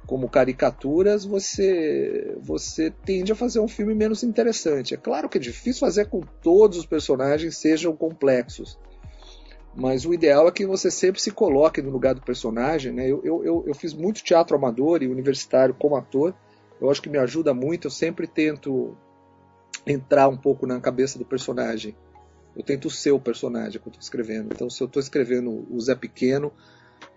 como 0.07 0.27
caricaturas, 0.27 1.27
você, 1.27 2.35
você 2.41 2.91
tende 3.05 3.33
a 3.33 3.37
fazer 3.37 3.61
um 3.61 3.69
filme 3.69 3.95
menos 3.95 4.23
interessante. 4.23 4.95
É 4.95 4.97
claro 4.97 5.29
que 5.29 5.37
é 5.37 5.41
difícil 5.41 5.81
fazer 5.81 6.07
com 6.07 6.23
que 6.23 6.33
todos 6.43 6.79
os 6.79 6.87
personagens 6.87 7.59
sejam 7.59 7.95
complexos. 7.95 8.79
Mas 9.77 10.05
o 10.05 10.15
ideal 10.15 10.47
é 10.47 10.53
que 10.53 10.67
você 10.67 10.91
sempre 10.91 11.21
se 11.21 11.31
coloque 11.31 11.83
no 11.83 11.91
lugar 11.91 12.15
do 12.15 12.23
personagem. 12.23 12.93
Né? 12.93 13.09
Eu, 13.09 13.21
eu, 13.25 13.65
eu 13.67 13.75
fiz 13.75 13.93
muito 13.93 14.23
teatro 14.23 14.57
amador 14.57 15.03
e 15.03 15.09
universitário 15.09 15.75
como 15.75 15.97
ator. 15.97 16.35
Eu 16.81 16.91
acho 16.91 17.03
que 17.03 17.09
me 17.09 17.19
ajuda 17.19 17.53
muito. 17.53 17.87
Eu 17.87 17.91
sempre 17.91 18.27
tento 18.27 18.97
entrar 19.87 20.29
um 20.29 20.37
pouco 20.37 20.67
na 20.67 20.81
cabeça 20.81 21.19
do 21.19 21.25
personagem. 21.25 21.97
Eu 22.57 22.63
tento 22.63 22.89
ser 22.89 23.11
o 23.11 23.19
personagem 23.19 23.81
eu 23.85 23.89
estou 23.89 24.01
escrevendo. 24.01 24.51
Então, 24.53 24.71
se 24.71 24.81
eu 24.81 24.87
estou 24.87 25.01
escrevendo 25.01 25.67
o 25.69 25.81
Zé 25.81 25.97
Pequeno, 25.97 26.53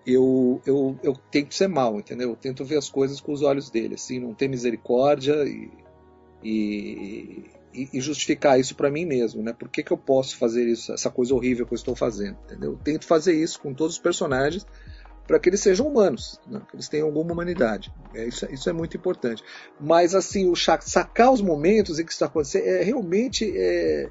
eu, 0.05 0.61
eu, 0.65 0.97
eu 1.03 1.13
tento 1.29 1.53
ser 1.53 1.67
mal, 1.67 1.99
entendeu? 1.99 2.31
Eu 2.31 2.35
tento 2.35 2.65
ver 2.65 2.77
as 2.77 2.89
coisas 2.89 3.21
com 3.21 3.31
os 3.31 3.43
olhos 3.43 3.69
dele, 3.69 3.95
assim, 3.95 4.19
não 4.19 4.33
ter 4.33 4.47
misericórdia 4.47 5.43
e, 5.43 5.69
e, 6.43 7.45
e, 7.73 8.01
justificar 8.01 8.59
isso 8.59 8.75
para 8.75 8.89
mim 8.89 9.05
mesmo, 9.05 9.41
né? 9.41 9.53
Por 9.53 9.69
que, 9.69 9.83
que 9.83 9.91
eu 9.91 9.97
posso 9.97 10.37
fazer 10.37 10.67
isso, 10.67 10.93
essa 10.93 11.09
coisa 11.09 11.33
horrível 11.33 11.65
que 11.65 11.73
eu 11.73 11.77
estou 11.77 11.95
fazendo, 11.95 12.37
entendeu? 12.45 12.71
Eu 12.71 12.77
tento 12.77 13.05
fazer 13.05 13.33
isso 13.33 13.59
com 13.59 13.73
todos 13.73 13.95
os 13.95 13.99
personagens 13.99 14.65
para 15.25 15.39
que 15.39 15.49
eles 15.49 15.59
sejam 15.59 15.87
humanos, 15.87 16.39
né? 16.47 16.61
que 16.69 16.75
eles 16.75 16.87
tenham 16.87 17.07
alguma 17.07 17.33
humanidade. 17.33 17.93
É, 18.15 18.25
isso, 18.25 18.47
isso, 18.51 18.69
é 18.69 18.73
muito 18.73 18.95
importante. 18.95 19.43
Mas 19.77 20.15
assim, 20.15 20.49
o 20.49 20.55
sacar 20.55 21.33
os 21.33 21.41
momentos 21.41 21.99
em 21.99 22.05
que 22.05 22.11
isso 22.11 22.15
está 22.15 22.27
acontecendo 22.27 22.65
é 22.65 22.81
realmente 22.81 23.51
é, 23.53 24.09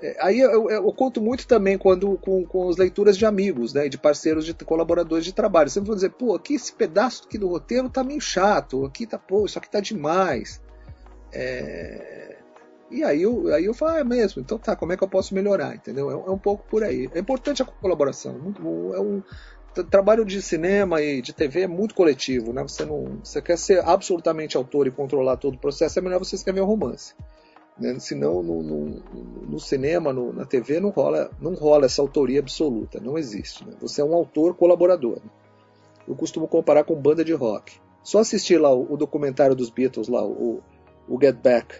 é, 0.00 0.16
aí 0.20 0.38
eu, 0.38 0.50
eu, 0.50 0.70
eu, 0.70 0.92
conto 0.92 1.20
muito 1.20 1.46
também 1.46 1.76
quando 1.76 2.16
com, 2.18 2.44
com 2.44 2.68
as 2.68 2.76
leituras 2.76 3.16
de 3.16 3.26
amigos, 3.26 3.72
né, 3.72 3.88
de 3.88 3.98
parceiros, 3.98 4.44
de 4.44 4.54
colaboradores 4.54 5.24
de 5.24 5.32
trabalho. 5.32 5.68
Sempre 5.70 5.88
vão 5.88 5.96
dizer, 5.96 6.10
pô, 6.10 6.34
aqui 6.34 6.54
esse 6.54 6.72
pedaço 6.72 7.24
aqui 7.26 7.36
do 7.36 7.48
roteiro 7.48 7.90
tá 7.90 8.04
meio 8.04 8.20
chato, 8.20 8.84
aqui 8.84 9.06
tá, 9.06 9.18
pô, 9.18 9.44
isso 9.44 9.58
aqui 9.58 9.68
tá 9.68 9.80
demais. 9.80 10.60
É, 11.32 12.36
e 12.90 13.04
aí 13.04 13.22
eu, 13.22 13.52
aí 13.54 13.64
eu 13.64 13.74
falo, 13.74 13.92
ah, 13.92 13.98
é 13.98 14.04
mesmo, 14.04 14.40
então 14.40 14.58
tá, 14.58 14.74
como 14.74 14.92
é 14.92 14.96
que 14.96 15.04
eu 15.04 15.08
posso 15.08 15.34
melhorar? 15.34 15.74
Entendeu? 15.74 16.10
É, 16.10 16.14
é 16.14 16.30
um 16.30 16.38
pouco 16.38 16.64
por 16.68 16.82
aí. 16.82 17.08
É 17.14 17.18
importante 17.18 17.62
a 17.62 17.64
colaboração. 17.64 18.38
Muito, 18.38 18.62
é 18.94 19.00
um 19.00 19.22
trabalho 19.84 20.24
de 20.24 20.40
cinema 20.40 21.00
e 21.02 21.20
de 21.20 21.32
TV 21.32 21.62
é 21.62 21.66
muito 21.66 21.94
coletivo, 21.94 22.52
né? 22.52 22.62
Você 22.62 22.84
não, 22.84 23.18
você 23.22 23.40
quer 23.42 23.58
ser 23.58 23.86
absolutamente 23.86 24.56
autor 24.56 24.86
e 24.86 24.90
controlar 24.90 25.36
todo 25.36 25.54
o 25.54 25.58
processo, 25.58 25.98
é 25.98 26.02
melhor 26.02 26.18
você 26.18 26.34
escrever 26.34 26.62
um 26.62 26.66
romance. 26.66 27.14
Né? 27.78 27.96
Senão 28.00 28.42
no, 28.42 28.62
no, 28.62 28.84
no 29.48 29.60
cinema, 29.60 30.12
no, 30.12 30.32
na 30.32 30.44
TV 30.44 30.80
não 30.80 30.90
rola, 30.90 31.30
não 31.40 31.54
rola 31.54 31.86
essa 31.86 32.02
autoria 32.02 32.40
absoluta, 32.40 32.98
não 33.00 33.16
existe. 33.16 33.64
Né? 33.64 33.74
Você 33.80 34.00
é 34.00 34.04
um 34.04 34.14
autor 34.14 34.54
colaborador. 34.54 35.16
Né? 35.16 35.30
Eu 36.06 36.16
costumo 36.16 36.48
comparar 36.48 36.84
com 36.84 36.94
banda 36.96 37.24
de 37.24 37.32
rock. 37.32 37.78
Só 38.02 38.18
assistir 38.20 38.58
lá 38.58 38.72
o, 38.72 38.94
o 38.94 38.96
documentário 38.96 39.54
dos 39.54 39.70
Beatles 39.70 40.08
lá, 40.08 40.24
o, 40.24 40.62
o 41.08 41.18
Get 41.20 41.36
Back, 41.36 41.74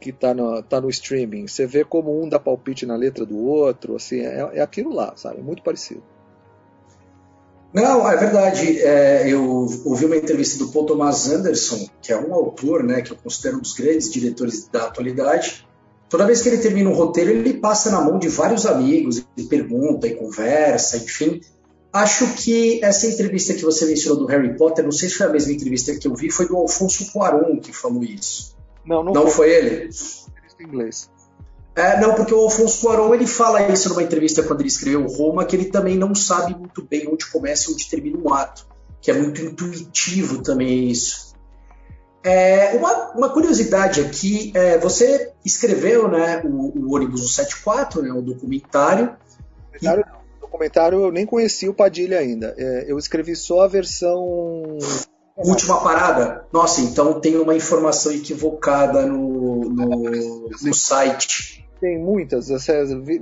que 0.00 0.10
está 0.10 0.32
no, 0.34 0.62
tá 0.62 0.80
no 0.80 0.88
streaming. 0.88 1.46
Você 1.46 1.66
vê 1.66 1.84
como 1.84 2.22
um 2.22 2.28
dá 2.28 2.38
palpite 2.38 2.86
na 2.86 2.96
letra 2.96 3.26
do 3.26 3.38
outro, 3.38 3.96
assim, 3.96 4.20
é, 4.20 4.50
é 4.54 4.60
aquilo 4.60 4.94
lá, 4.94 5.12
sabe? 5.16 5.42
Muito 5.42 5.62
parecido. 5.62 6.02
Não, 7.72 8.08
é 8.10 8.16
verdade. 8.16 8.80
É, 8.80 9.28
eu 9.28 9.68
ouvi 9.84 10.06
uma 10.06 10.16
entrevista 10.16 10.58
do 10.58 10.72
Paul 10.72 10.86
Thomas 10.86 11.30
Anderson, 11.30 11.86
que 12.02 12.12
é 12.12 12.18
um 12.18 12.34
autor, 12.34 12.82
né, 12.82 13.00
que 13.00 13.12
eu 13.12 13.16
considero 13.16 13.58
um 13.58 13.60
dos 13.60 13.74
grandes 13.74 14.10
diretores 14.10 14.66
da 14.68 14.86
atualidade. 14.86 15.66
Toda 16.08 16.26
vez 16.26 16.42
que 16.42 16.48
ele 16.48 16.58
termina 16.58 16.90
um 16.90 16.94
roteiro, 16.94 17.30
ele 17.30 17.54
passa 17.54 17.88
na 17.90 18.00
mão 18.00 18.18
de 18.18 18.28
vários 18.28 18.66
amigos, 18.66 19.24
e 19.36 19.44
pergunta 19.44 20.08
e 20.08 20.16
conversa, 20.16 20.96
enfim. 20.96 21.40
Acho 21.92 22.34
que 22.34 22.82
essa 22.84 23.06
entrevista 23.06 23.52
que 23.52 23.64
você 23.64 23.84
mencionou 23.84 24.20
do 24.20 24.26
Harry 24.26 24.56
Potter, 24.56 24.84
não 24.84 24.92
sei 24.92 25.08
se 25.08 25.16
foi 25.16 25.26
a 25.26 25.30
mesma 25.30 25.52
entrevista 25.52 25.94
que 25.96 26.06
eu 26.06 26.14
vi, 26.14 26.30
foi 26.30 26.46
do 26.46 26.56
Alfonso 26.56 27.12
Cuarón 27.12 27.58
que 27.58 27.72
falou 27.72 28.04
isso. 28.04 28.56
Não, 28.84 29.02
não, 29.02 29.12
não 29.12 29.22
foi. 29.22 29.48
foi 29.48 29.50
ele? 29.50 29.90
Em 30.60 30.64
inglês. 30.64 31.10
É, 31.74 32.00
não, 32.00 32.14
porque 32.14 32.34
o 32.34 32.40
Alfonso 32.40 32.80
Cuarón 32.80 33.14
ele 33.14 33.26
fala 33.26 33.68
isso 33.68 33.88
numa 33.88 34.02
entrevista 34.02 34.42
quando 34.42 34.60
ele 34.60 34.68
escreveu 34.68 35.06
Roma, 35.06 35.44
que 35.44 35.56
ele 35.56 35.66
também 35.66 35.96
não 35.96 36.14
sabe 36.14 36.54
muito 36.56 36.82
bem 36.82 37.08
onde 37.08 37.26
começa 37.26 37.70
e 37.70 37.74
onde 37.74 37.88
termina 37.88 38.18
um 38.18 38.32
ato, 38.32 38.66
que 39.00 39.10
é 39.10 39.14
muito 39.14 39.40
intuitivo 39.40 40.42
também 40.42 40.90
isso. 40.90 41.30
É, 42.22 42.76
uma, 42.76 43.12
uma, 43.12 43.28
curiosidade 43.30 44.00
aqui, 44.00 44.52
é, 44.54 44.76
você 44.78 45.32
escreveu 45.44 46.06
né, 46.06 46.42
o, 46.44 46.78
o 46.78 46.94
ônibus 46.94 47.34
174, 47.34 48.02
né, 48.02 48.12
o 48.12 48.20
documentário. 48.20 49.16
Documentário, 49.72 50.04
e... 50.06 50.19
documentário 50.50 51.00
eu 51.00 51.12
nem 51.12 51.24
conheci 51.24 51.68
o 51.68 51.74
Padilha 51.74 52.18
ainda. 52.18 52.54
É, 52.58 52.84
eu 52.88 52.98
escrevi 52.98 53.36
só 53.36 53.62
a 53.62 53.68
versão 53.68 54.78
Última 55.36 55.80
parada? 55.80 56.44
Nossa, 56.52 56.82
então 56.82 57.18
tem 57.18 57.36
uma 57.36 57.54
informação 57.54 58.12
equivocada 58.12 59.06
no, 59.06 59.70
no, 59.70 60.50
no 60.62 60.74
site. 60.74 61.66
Tem 61.80 61.98
muitas. 61.98 62.48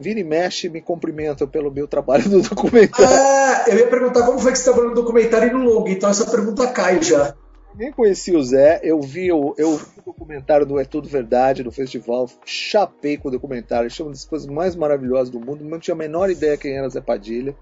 Vira 0.00 0.18
e 0.18 0.24
mexe 0.24 0.68
me 0.68 0.80
cumprimentam 0.80 1.46
pelo 1.46 1.70
meu 1.70 1.86
trabalho 1.86 2.28
no 2.28 2.42
documentário. 2.42 3.16
Ah, 3.16 3.64
eu 3.68 3.78
ia 3.78 3.86
perguntar 3.86 4.26
como 4.26 4.38
foi 4.40 4.50
que 4.50 4.58
você 4.58 4.68
estava 4.68 4.84
no 4.84 4.94
documentário 4.94 5.48
e 5.48 5.52
no 5.52 5.62
longo, 5.62 5.88
então 5.88 6.10
essa 6.10 6.26
pergunta 6.26 6.66
cai 6.66 7.00
já. 7.00 7.34
Nem 7.78 7.92
conheci 7.92 8.34
o 8.34 8.42
Zé, 8.42 8.80
eu 8.82 9.00
vi 9.00 9.30
o, 9.30 9.54
eu 9.56 9.76
vi 9.76 10.00
o 10.00 10.06
documentário 10.06 10.66
do 10.66 10.80
É 10.80 10.84
Tudo 10.84 11.08
Verdade 11.08 11.62
no 11.62 11.70
festival, 11.70 12.28
chapei 12.44 13.16
com 13.16 13.28
o 13.28 13.30
documentário, 13.30 13.86
achei 13.86 14.04
uma 14.04 14.10
das 14.10 14.24
coisas 14.24 14.48
mais 14.48 14.74
maravilhosas 14.74 15.30
do 15.30 15.38
mundo, 15.38 15.64
não 15.64 15.78
tinha 15.78 15.94
a 15.94 15.96
menor 15.96 16.28
ideia 16.28 16.56
quem 16.56 16.76
era 16.76 16.88
Zé 16.88 17.00
Padilha. 17.00 17.54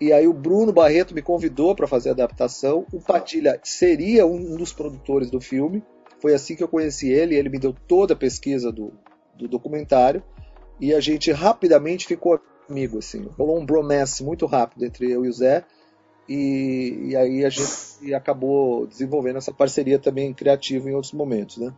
E 0.00 0.12
aí 0.12 0.28
o 0.28 0.32
Bruno 0.32 0.72
Barreto 0.72 1.12
me 1.12 1.20
convidou 1.20 1.74
para 1.74 1.88
fazer 1.88 2.10
a 2.10 2.12
adaptação. 2.12 2.86
O 2.92 3.00
Padilha 3.00 3.58
seria 3.64 4.24
um 4.26 4.56
dos 4.56 4.72
produtores 4.72 5.28
do 5.28 5.40
filme. 5.40 5.82
Foi 6.20 6.34
assim 6.34 6.54
que 6.54 6.62
eu 6.62 6.68
conheci 6.68 7.08
ele. 7.10 7.36
Ele 7.36 7.48
me 7.48 7.58
deu 7.58 7.72
toda 7.86 8.14
a 8.14 8.16
pesquisa 8.16 8.72
do, 8.72 8.92
do 9.36 9.46
documentário 9.46 10.22
e 10.80 10.92
a 10.92 10.98
gente 10.98 11.30
rapidamente 11.30 12.06
ficou 12.06 12.40
amigo 12.68 12.98
assim. 12.98 13.28
Rolou 13.38 13.60
um 13.60 13.66
bromance 13.66 14.24
muito 14.24 14.44
rápido 14.44 14.84
entre 14.84 15.10
eu 15.10 15.24
e 15.24 15.28
o 15.28 15.32
Zé. 15.32 15.64
E, 16.28 17.08
e 17.08 17.16
aí 17.16 17.44
a 17.44 17.50
gente 17.50 18.14
acabou 18.14 18.86
desenvolvendo 18.86 19.36
essa 19.36 19.52
parceria 19.52 19.98
também 19.98 20.32
criativa 20.32 20.88
em 20.88 20.94
outros 20.94 21.12
momentos, 21.12 21.56
né? 21.58 21.72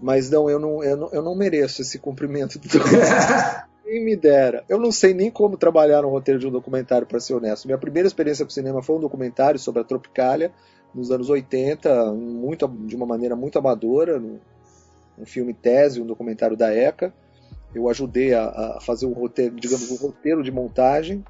Mas 0.00 0.30
não, 0.30 0.50
eu 0.50 0.58
não, 0.58 0.82
eu 0.82 0.96
não, 0.96 1.08
eu 1.12 1.22
não 1.22 1.36
mereço 1.36 1.82
esse 1.82 1.98
cumprimento 1.98 2.58
do. 2.58 2.68
Quem 3.84 4.04
me 4.04 4.16
dera. 4.16 4.64
Eu 4.68 4.78
não 4.78 4.90
sei 4.90 5.12
nem 5.12 5.30
como 5.30 5.56
trabalhar 5.56 6.02
no 6.02 6.08
roteiro 6.08 6.40
de 6.40 6.46
um 6.46 6.50
documentário, 6.50 7.06
para 7.06 7.20
ser 7.20 7.34
honesto. 7.34 7.66
Minha 7.66 7.78
primeira 7.78 8.06
experiência 8.06 8.44
com 8.44 8.50
cinema 8.50 8.82
foi 8.82 8.96
um 8.96 9.00
documentário 9.00 9.60
sobre 9.60 9.82
a 9.82 9.84
Tropicália, 9.84 10.50
nos 10.94 11.10
anos 11.10 11.28
80, 11.28 12.12
muito, 12.12 12.66
de 12.68 12.96
uma 12.96 13.06
maneira 13.06 13.36
muito 13.36 13.58
amadora, 13.58 14.18
um 14.18 15.26
filme 15.26 15.52
tese, 15.52 16.00
um 16.00 16.06
documentário 16.06 16.56
da 16.56 16.74
ECA. 16.74 17.12
Eu 17.74 17.88
ajudei 17.88 18.34
a, 18.34 18.76
a 18.76 18.78
fazer 18.80 19.06
um 19.06 19.12
roteiro, 19.12 19.56
digamos, 19.56 19.90
um 19.90 19.96
roteiro 19.96 20.42
de 20.42 20.50
montagem, 20.50 21.24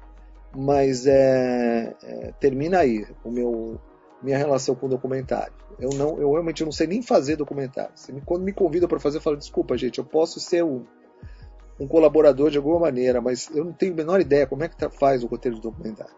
mas 0.55 1.05
é, 1.07 1.95
é, 2.03 2.31
termina 2.39 2.79
aí 2.79 3.05
o 3.23 3.31
meu 3.31 3.79
minha 4.21 4.37
relação 4.37 4.73
com 4.73 4.85
o 4.85 4.89
documentário. 4.89 5.53
Eu 5.77 5.89
não, 5.95 6.17
eu 6.17 6.31
realmente 6.31 6.63
não 6.63 6.71
sei 6.71 6.87
nem 6.87 7.01
fazer 7.01 7.35
documentário. 7.35 7.91
Quando 8.25 8.43
me 8.43 8.53
convida 8.53 8.87
para 8.87 8.99
fazer, 8.99 9.17
eu 9.17 9.21
falo 9.21 9.35
desculpa, 9.35 9.77
gente, 9.77 9.97
eu 9.97 10.05
posso 10.05 10.39
ser 10.39 10.63
o 10.63 10.85
um 11.79 11.87
colaborador 11.87 12.49
de 12.49 12.57
alguma 12.57 12.79
maneira, 12.79 13.19
mas 13.19 13.49
eu 13.53 13.65
não 13.65 13.73
tenho 13.73 13.93
a 13.93 13.95
menor 13.95 14.21
ideia 14.21 14.47
como 14.47 14.63
é 14.63 14.69
que 14.69 14.77
tá, 14.77 14.89
faz 14.89 15.23
o 15.23 15.27
roteiro 15.27 15.57
do 15.57 15.63
documentário. 15.63 16.13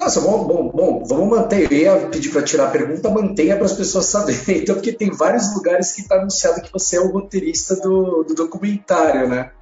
Nossa, 0.00 0.20
bom, 0.20 0.44
bom, 0.44 0.68
bom, 0.68 1.04
vamos 1.04 1.28
manter. 1.28 1.72
Eu 1.72 1.78
ia 1.78 2.08
pedir 2.08 2.30
para 2.30 2.42
tirar 2.42 2.66
a 2.66 2.70
pergunta, 2.70 3.08
mantenha 3.08 3.56
para 3.56 3.64
as 3.64 3.72
pessoas 3.72 4.06
saberem. 4.06 4.60
Então, 4.62 4.74
porque 4.74 4.92
tem 4.92 5.10
vários 5.10 5.54
lugares 5.54 5.92
que 5.92 6.02
está 6.02 6.16
anunciado 6.16 6.60
que 6.60 6.72
você 6.72 6.96
é 6.96 7.00
o 7.00 7.10
roteirista 7.10 7.76
do, 7.76 8.22
do 8.24 8.34
documentário, 8.34 9.28
né? 9.28 9.52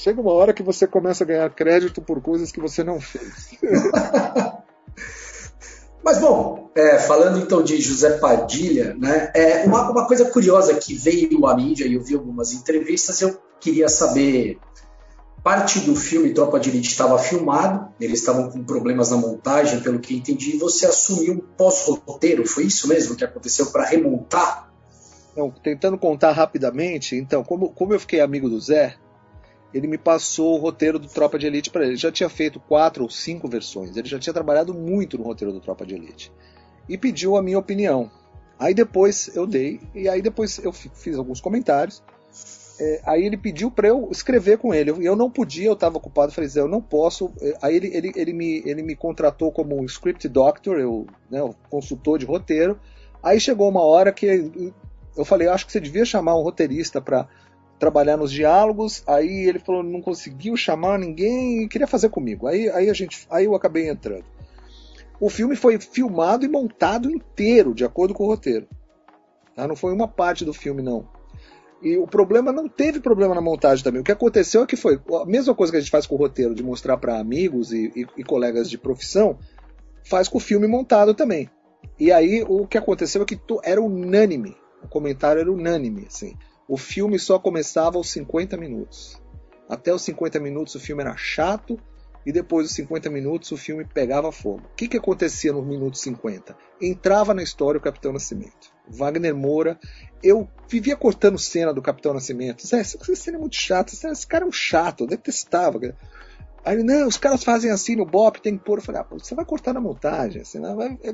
Chega 0.00 0.20
uma 0.20 0.32
hora 0.32 0.52
que 0.52 0.62
você 0.62 0.86
começa 0.86 1.24
a 1.24 1.26
ganhar 1.26 1.50
crédito 1.50 2.00
por 2.00 2.22
coisas 2.22 2.52
que 2.52 2.60
você 2.60 2.84
não 2.84 3.00
fez. 3.00 3.58
Mas 6.04 6.20
bom, 6.20 6.70
é, 6.76 7.00
falando 7.00 7.40
então 7.40 7.64
de 7.64 7.80
José 7.80 8.16
Padilha, 8.18 8.94
né, 8.94 9.32
é, 9.34 9.64
uma, 9.64 9.90
uma, 9.90 10.06
coisa 10.06 10.26
curiosa 10.26 10.74
que 10.74 10.94
veio 10.94 11.44
à 11.46 11.56
mídia 11.56 11.84
e 11.84 11.94
eu 11.94 12.00
vi 12.00 12.14
algumas 12.14 12.52
entrevistas, 12.52 13.20
eu 13.20 13.36
queria 13.58 13.88
saber. 13.88 14.60
Parte 15.42 15.80
do 15.80 15.96
filme 15.96 16.32
Tropa 16.32 16.60
de 16.60 16.70
Elite 16.70 16.90
estava 16.90 17.18
filmado, 17.18 17.92
eles 18.00 18.20
estavam 18.20 18.50
com 18.50 18.62
problemas 18.62 19.10
na 19.10 19.16
montagem, 19.16 19.80
pelo 19.80 19.98
que 19.98 20.14
entendi, 20.14 20.54
e 20.54 20.58
você 20.58 20.86
assumiu 20.86 21.34
um 21.34 21.38
pós-roteiro, 21.38 22.46
foi 22.46 22.64
isso 22.64 22.86
mesmo 22.86 23.16
que 23.16 23.24
aconteceu 23.24 23.66
para 23.66 23.84
remontar 23.84 24.70
Então, 25.32 25.52
tentando 25.62 25.98
contar 25.98 26.32
rapidamente, 26.32 27.16
então, 27.16 27.42
como, 27.42 27.70
como 27.70 27.94
eu 27.94 28.00
fiquei 28.00 28.20
amigo 28.20 28.48
do 28.48 28.60
Zé, 28.60 28.96
ele 29.72 29.86
me 29.86 29.98
passou 29.98 30.54
o 30.54 30.58
roteiro 30.58 30.98
do 30.98 31.08
Tropa 31.08 31.38
de 31.38 31.46
Elite 31.46 31.70
para 31.70 31.82
ele. 31.82 31.92
Ele 31.92 31.98
já 31.98 32.10
tinha 32.10 32.28
feito 32.28 32.58
quatro 32.60 33.02
ou 33.02 33.10
cinco 33.10 33.48
versões, 33.48 33.96
ele 33.96 34.08
já 34.08 34.18
tinha 34.18 34.32
trabalhado 34.32 34.72
muito 34.72 35.18
no 35.18 35.24
roteiro 35.24 35.52
do 35.52 35.60
Tropa 35.60 35.84
de 35.84 35.94
Elite. 35.94 36.32
E 36.88 36.96
pediu 36.96 37.36
a 37.36 37.42
minha 37.42 37.58
opinião. 37.58 38.10
Aí 38.58 38.74
depois 38.74 39.30
eu 39.36 39.46
dei, 39.46 39.80
e 39.94 40.08
aí 40.08 40.20
depois 40.20 40.58
eu 40.58 40.72
fiz 40.72 41.16
alguns 41.16 41.40
comentários. 41.40 42.02
É, 42.80 43.00
aí 43.04 43.24
ele 43.24 43.36
pediu 43.36 43.70
para 43.70 43.88
eu 43.88 44.08
escrever 44.10 44.58
com 44.58 44.72
ele. 44.72 44.92
E 45.00 45.04
eu 45.04 45.16
não 45.16 45.30
podia, 45.30 45.66
eu 45.66 45.72
estava 45.72 45.98
ocupado. 45.98 46.32
Falei, 46.32 46.48
Zé, 46.48 46.60
eu 46.60 46.68
não 46.68 46.80
posso. 46.80 47.32
É, 47.40 47.58
aí 47.60 47.76
ele, 47.76 47.88
ele, 47.94 48.12
ele, 48.14 48.32
me, 48.32 48.62
ele 48.64 48.82
me 48.82 48.94
contratou 48.94 49.50
como 49.50 49.76
um 49.76 49.84
script 49.84 50.28
doctor, 50.28 50.78
eu, 50.78 51.06
né, 51.30 51.40
consultor 51.68 52.18
de 52.18 52.24
roteiro. 52.24 52.78
Aí 53.22 53.40
chegou 53.40 53.68
uma 53.68 53.82
hora 53.82 54.12
que 54.12 54.72
eu 55.16 55.24
falei, 55.24 55.48
acho 55.48 55.66
que 55.66 55.72
você 55.72 55.80
devia 55.80 56.04
chamar 56.04 56.36
um 56.36 56.42
roteirista 56.42 57.00
para 57.00 57.28
trabalhar 57.78 58.16
nos 58.16 58.30
diálogos. 58.32 59.02
Aí 59.06 59.46
ele 59.48 59.58
falou, 59.58 59.82
não 59.82 60.00
conseguiu 60.00 60.56
chamar 60.56 60.98
ninguém 60.98 61.62
e 61.62 61.68
queria 61.68 61.86
fazer 61.86 62.08
comigo. 62.08 62.46
Aí, 62.46 62.68
aí 62.70 62.90
a 62.90 62.92
gente, 62.92 63.26
aí 63.30 63.44
eu 63.44 63.54
acabei 63.54 63.88
entrando. 63.88 64.24
O 65.20 65.28
filme 65.28 65.56
foi 65.56 65.78
filmado 65.78 66.44
e 66.44 66.48
montado 66.48 67.10
inteiro, 67.10 67.74
de 67.74 67.84
acordo 67.84 68.14
com 68.14 68.24
o 68.24 68.26
roteiro. 68.26 68.68
Tá? 69.54 69.66
Não 69.66 69.74
foi 69.74 69.92
uma 69.92 70.06
parte 70.06 70.44
do 70.44 70.54
filme, 70.54 70.82
não. 70.82 71.08
E 71.82 71.96
o 71.96 72.06
problema 72.06 72.52
não 72.52 72.68
teve 72.68 73.00
problema 73.00 73.34
na 73.34 73.40
montagem 73.40 73.84
também. 73.84 74.00
O 74.00 74.04
que 74.04 74.12
aconteceu 74.12 74.62
é 74.62 74.66
que 74.66 74.76
foi 74.76 75.00
a 75.20 75.24
mesma 75.24 75.54
coisa 75.54 75.72
que 75.72 75.76
a 75.76 75.80
gente 75.80 75.90
faz 75.90 76.06
com 76.06 76.14
o 76.14 76.18
roteiro, 76.18 76.54
de 76.54 76.62
mostrar 76.62 76.96
para 76.98 77.18
amigos 77.18 77.72
e, 77.72 77.92
e, 77.94 78.06
e, 78.16 78.24
colegas 78.24 78.68
de 78.68 78.78
profissão, 78.78 79.38
faz 80.04 80.28
com 80.28 80.38
o 80.38 80.40
filme 80.40 80.66
montado 80.66 81.14
também. 81.14 81.48
E 81.98 82.10
aí 82.10 82.44
o 82.48 82.66
que 82.66 82.78
aconteceu 82.78 83.22
é 83.22 83.24
que 83.24 83.40
era 83.64 83.80
unânime 83.80 84.56
o 84.82 84.88
comentário 84.88 85.40
era 85.40 85.52
unânime, 85.52 86.06
assim. 86.06 86.34
O 86.68 86.76
filme 86.76 87.18
só 87.18 87.38
começava 87.38 87.96
aos 87.96 88.10
50 88.10 88.56
minutos. 88.58 89.20
Até 89.68 89.92
os 89.92 90.02
50 90.02 90.38
minutos 90.38 90.74
o 90.74 90.80
filme 90.80 91.02
era 91.02 91.16
chato 91.16 91.80
e 92.26 92.32
depois 92.32 92.66
dos 92.66 92.74
50 92.76 93.08
minutos 93.08 93.50
o 93.52 93.56
filme 93.56 93.86
pegava 93.86 94.30
fogo. 94.30 94.62
O 94.66 94.76
que, 94.76 94.86
que 94.86 94.98
acontecia 94.98 95.50
no 95.50 95.62
minuto 95.62 95.96
50? 95.96 96.54
Entrava 96.80 97.32
na 97.32 97.42
história 97.42 97.78
o 97.78 97.82
Capitão 97.82 98.12
Nascimento. 98.12 98.70
Wagner 98.86 99.34
Moura. 99.34 99.78
Eu 100.22 100.46
vivia 100.68 100.94
cortando 100.94 101.38
cena 101.38 101.72
do 101.72 101.80
Capitão 101.80 102.12
Nascimento. 102.12 102.64
Essa 102.64 102.98
cena 103.14 103.38
é 103.38 103.40
muito 103.40 103.56
chata. 103.56 103.94
Esse 103.94 104.26
cara 104.26 104.44
é 104.44 104.48
um 104.48 104.52
chato. 104.52 105.04
Eu 105.04 105.08
detestava. 105.08 105.78
Aí, 106.68 106.82
não, 106.82 107.08
os 107.08 107.16
caras 107.16 107.42
fazem 107.42 107.70
assim 107.70 107.96
no 107.96 108.04
Bop, 108.04 108.42
tem 108.42 108.58
que 108.58 108.62
pôr. 108.62 108.76
Eu 108.76 108.82
falei, 108.82 109.00
ah, 109.00 109.06
você 109.10 109.34
vai 109.34 109.42
cortar 109.42 109.72
na 109.72 109.80
montagem, 109.80 110.42
assim, 110.42 110.58
não, 110.58 110.76
vai, 110.76 110.98
é, 111.02 111.10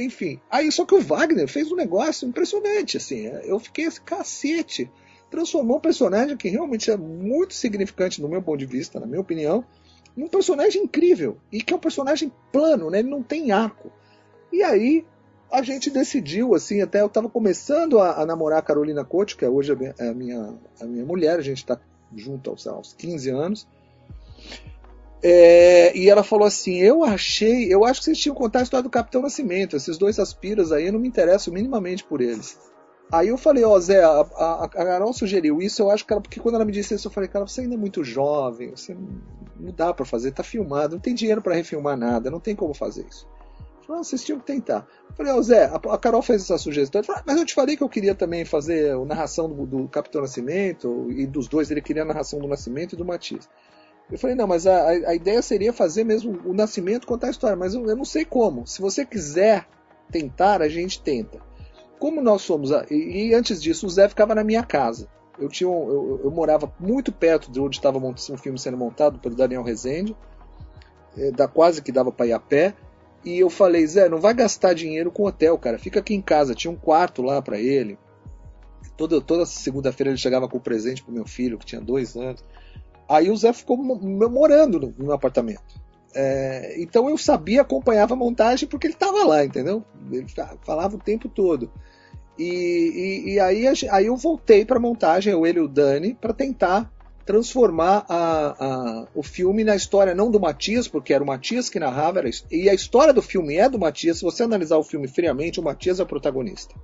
enfim. 0.00 0.40
Aí, 0.48 0.70
só 0.70 0.86
que 0.86 0.94
o 0.94 1.00
Wagner 1.00 1.48
fez 1.48 1.72
um 1.72 1.74
negócio 1.74 2.28
impressionante, 2.28 2.96
assim. 2.96 3.26
Eu 3.42 3.58
fiquei 3.58 3.86
assim, 3.86 4.00
cacete. 4.04 4.88
Transformou 5.28 5.78
um 5.78 5.80
personagem 5.80 6.36
que 6.36 6.48
realmente 6.48 6.92
é 6.92 6.96
muito 6.96 7.54
significante 7.54 8.22
no 8.22 8.28
meu 8.28 8.40
ponto 8.40 8.60
de 8.60 8.66
vista, 8.66 9.00
na 9.00 9.06
minha 9.06 9.20
opinião, 9.20 9.64
num 10.16 10.28
personagem 10.28 10.84
incrível. 10.84 11.38
E 11.50 11.60
que 11.60 11.72
é 11.74 11.76
um 11.76 11.80
personagem 11.80 12.30
plano, 12.52 12.88
né? 12.88 13.00
Ele 13.00 13.10
não 13.10 13.20
tem 13.20 13.50
arco. 13.50 13.90
E 14.52 14.62
aí, 14.62 15.04
a 15.50 15.60
gente 15.60 15.90
decidiu, 15.90 16.54
assim, 16.54 16.82
até 16.82 17.00
eu 17.00 17.06
estava 17.06 17.28
começando 17.28 17.98
a, 17.98 18.22
a, 18.22 18.24
namorar 18.24 18.60
a 18.60 18.62
Carolina 18.62 19.04
Couto, 19.04 19.36
que 19.36 19.44
é 19.44 19.48
hoje 19.48 19.72
a 19.72 19.74
minha, 19.74 19.94
a 19.98 20.14
minha, 20.14 20.54
a 20.80 20.84
minha 20.84 21.04
mulher, 21.04 21.40
a 21.40 21.42
gente 21.42 21.58
está 21.58 21.80
junto 22.14 22.50
aos, 22.50 22.64
aos 22.68 22.92
15 22.92 23.30
anos. 23.30 23.66
É, 25.26 25.96
e 25.96 26.10
ela 26.10 26.22
falou 26.22 26.46
assim: 26.46 26.76
Eu 26.76 27.02
achei, 27.02 27.72
eu 27.72 27.82
acho 27.82 28.00
que 28.00 28.04
vocês 28.04 28.18
tinham 28.18 28.34
contar 28.34 28.58
a 28.58 28.62
história 28.62 28.82
do 28.82 28.90
Capitão 28.90 29.22
Nascimento. 29.22 29.74
Esses 29.74 29.96
dois 29.96 30.18
aspiras 30.18 30.70
aí, 30.70 30.86
eu 30.86 30.92
não 30.92 31.00
me 31.00 31.08
interesso 31.08 31.50
minimamente 31.50 32.04
por 32.04 32.20
eles. 32.20 32.60
Aí 33.10 33.28
eu 33.28 33.38
falei: 33.38 33.64
Ó, 33.64 33.72
oh, 33.74 33.80
Zé, 33.80 34.04
a, 34.04 34.10
a, 34.10 34.64
a, 34.64 34.68
Carol 34.68 35.14
sugeriu 35.14 35.62
isso. 35.62 35.80
Eu 35.80 35.90
acho 35.90 36.06
que 36.06 36.12
ela, 36.12 36.20
porque 36.20 36.38
quando 36.38 36.56
ela 36.56 36.64
me 36.66 36.72
disse 36.72 36.94
isso, 36.94 37.08
eu 37.08 37.10
falei: 37.10 37.30
Cara, 37.30 37.46
você 37.46 37.62
ainda 37.62 37.74
é 37.74 37.78
muito 37.78 38.04
jovem, 38.04 38.72
você 38.76 38.94
não 39.58 39.72
dá 39.72 39.94
para 39.94 40.04
fazer, 40.04 40.30
tá 40.30 40.42
filmado, 40.42 40.96
não 40.96 41.00
tem 41.00 41.14
dinheiro 41.14 41.40
para 41.40 41.54
refilmar 41.54 41.96
nada, 41.96 42.30
não 42.30 42.38
tem 42.38 42.54
como 42.54 42.74
fazer 42.74 43.06
isso. 43.08 43.26
Falei, 43.86 44.00
ah, 44.00 44.04
vocês 44.04 44.24
tinham 44.24 44.38
que 44.38 44.46
tentar. 44.46 44.86
Eu 45.08 45.14
falei, 45.14 45.32
ó, 45.32 45.36
oh, 45.36 45.42
Zé, 45.42 45.64
a, 45.64 45.98
Carol 45.98 46.22
fez 46.22 46.42
essa 46.42 46.58
sugestão. 46.58 47.02
Falou, 47.02 47.20
ah, 47.20 47.24
mas 47.26 47.38
eu 47.38 47.46
te 47.46 47.54
falei 47.54 47.76
que 47.76 47.82
eu 47.82 47.88
queria 47.88 48.14
também 48.14 48.44
fazer 48.44 48.94
a 48.94 49.04
narração 49.04 49.48
do, 49.48 49.66
do 49.66 49.88
Capitão 49.88 50.22
Nascimento, 50.22 51.06
e 51.10 51.26
dos 51.26 51.48
dois 51.48 51.70
ele 51.70 51.82
queria 51.82 52.02
a 52.02 52.06
narração 52.06 52.40
do 52.40 52.48
Nascimento 52.48 52.94
e 52.94 52.96
do 52.96 53.04
Matias. 53.04 53.48
Eu 54.14 54.18
falei, 54.20 54.36
não, 54.36 54.46
mas 54.46 54.64
a, 54.64 54.90
a 54.90 55.12
ideia 55.16 55.42
seria 55.42 55.72
fazer 55.72 56.04
mesmo 56.04 56.40
o 56.44 56.54
nascimento, 56.54 57.04
contar 57.04 57.26
a 57.26 57.30
história, 57.30 57.56
mas 57.56 57.74
eu, 57.74 57.84
eu 57.84 57.96
não 57.96 58.04
sei 58.04 58.24
como. 58.24 58.64
Se 58.64 58.80
você 58.80 59.04
quiser 59.04 59.66
tentar, 60.08 60.62
a 60.62 60.68
gente 60.68 61.02
tenta. 61.02 61.40
Como 61.98 62.22
nós 62.22 62.42
somos. 62.42 62.70
A, 62.70 62.86
e, 62.88 63.30
e, 63.30 63.34
antes 63.34 63.60
disso, 63.60 63.88
o 63.88 63.90
Zé 63.90 64.08
ficava 64.08 64.32
na 64.32 64.44
minha 64.44 64.62
casa. 64.62 65.08
Eu, 65.36 65.48
tinha, 65.48 65.68
eu, 65.68 66.20
eu 66.22 66.30
morava 66.30 66.72
muito 66.78 67.10
perto 67.10 67.50
de 67.50 67.58
onde 67.58 67.74
estava 67.74 67.98
um 67.98 68.36
filme 68.36 68.56
sendo 68.56 68.76
montado 68.76 69.18
pelo 69.18 69.34
Daniel 69.34 69.64
Rezende, 69.64 70.16
é, 71.18 71.32
da, 71.32 71.48
quase 71.48 71.82
que 71.82 71.90
dava 71.90 72.12
para 72.12 72.28
ir 72.28 72.34
a 72.34 72.38
pé. 72.38 72.72
E 73.24 73.40
eu 73.40 73.50
falei, 73.50 73.84
Zé, 73.84 74.08
não 74.08 74.20
vai 74.20 74.32
gastar 74.32 74.74
dinheiro 74.74 75.10
com 75.10 75.26
hotel, 75.26 75.58
cara. 75.58 75.76
Fica 75.76 75.98
aqui 75.98 76.14
em 76.14 76.22
casa. 76.22 76.54
Tinha 76.54 76.70
um 76.70 76.76
quarto 76.76 77.20
lá 77.20 77.42
para 77.42 77.58
ele. 77.58 77.98
Toda, 78.96 79.20
toda 79.20 79.44
segunda-feira 79.44 80.10
ele 80.10 80.18
chegava 80.18 80.46
com 80.46 80.58
um 80.58 80.60
presente 80.60 81.02
pro 81.02 81.12
meu 81.12 81.26
filho, 81.26 81.58
que 81.58 81.66
tinha 81.66 81.80
dois 81.80 82.14
anos. 82.14 82.44
Aí 83.08 83.30
o 83.30 83.36
Zé 83.36 83.52
ficou 83.52 83.76
morando 83.76 84.80
no, 84.80 84.94
no 85.06 85.12
apartamento. 85.12 85.82
É, 86.14 86.76
então 86.78 87.10
eu 87.10 87.18
sabia, 87.18 87.62
acompanhava 87.62 88.14
a 88.14 88.16
montagem 88.16 88.68
porque 88.68 88.86
ele 88.86 88.94
estava 88.94 89.24
lá, 89.24 89.44
entendeu? 89.44 89.84
Ele 90.12 90.26
falava 90.62 90.96
o 90.96 91.00
tempo 91.00 91.28
todo. 91.28 91.70
E, 92.38 93.24
e, 93.26 93.32
e 93.32 93.40
aí, 93.40 93.64
aí 93.90 94.06
eu 94.06 94.16
voltei 94.16 94.64
para 94.64 94.76
a 94.76 94.80
montagem, 94.80 95.32
eu, 95.32 95.46
ele 95.46 95.58
e 95.58 95.62
o 95.62 95.68
Dani, 95.68 96.14
para 96.14 96.32
tentar 96.32 96.90
transformar 97.24 98.04
a, 98.08 98.64
a, 98.64 99.06
o 99.14 99.22
filme 99.22 99.64
na 99.64 99.74
história 99.74 100.14
não 100.14 100.30
do 100.30 100.38
Matias, 100.38 100.86
porque 100.86 101.14
era 101.14 101.24
o 101.24 101.26
Matias 101.26 101.70
que 101.70 101.80
narrava, 101.80 102.18
era, 102.18 102.30
e 102.50 102.68
a 102.68 102.74
história 102.74 103.12
do 103.12 103.22
filme 103.22 103.56
é 103.56 103.68
do 103.68 103.78
Matias. 103.78 104.18
Se 104.18 104.24
você 104.24 104.42
analisar 104.42 104.76
o 104.76 104.84
filme 104.84 105.08
friamente, 105.08 105.58
o 105.58 105.62
Matias 105.62 106.00
é 106.00 106.02
o 106.02 106.06
protagonista. 106.06 106.74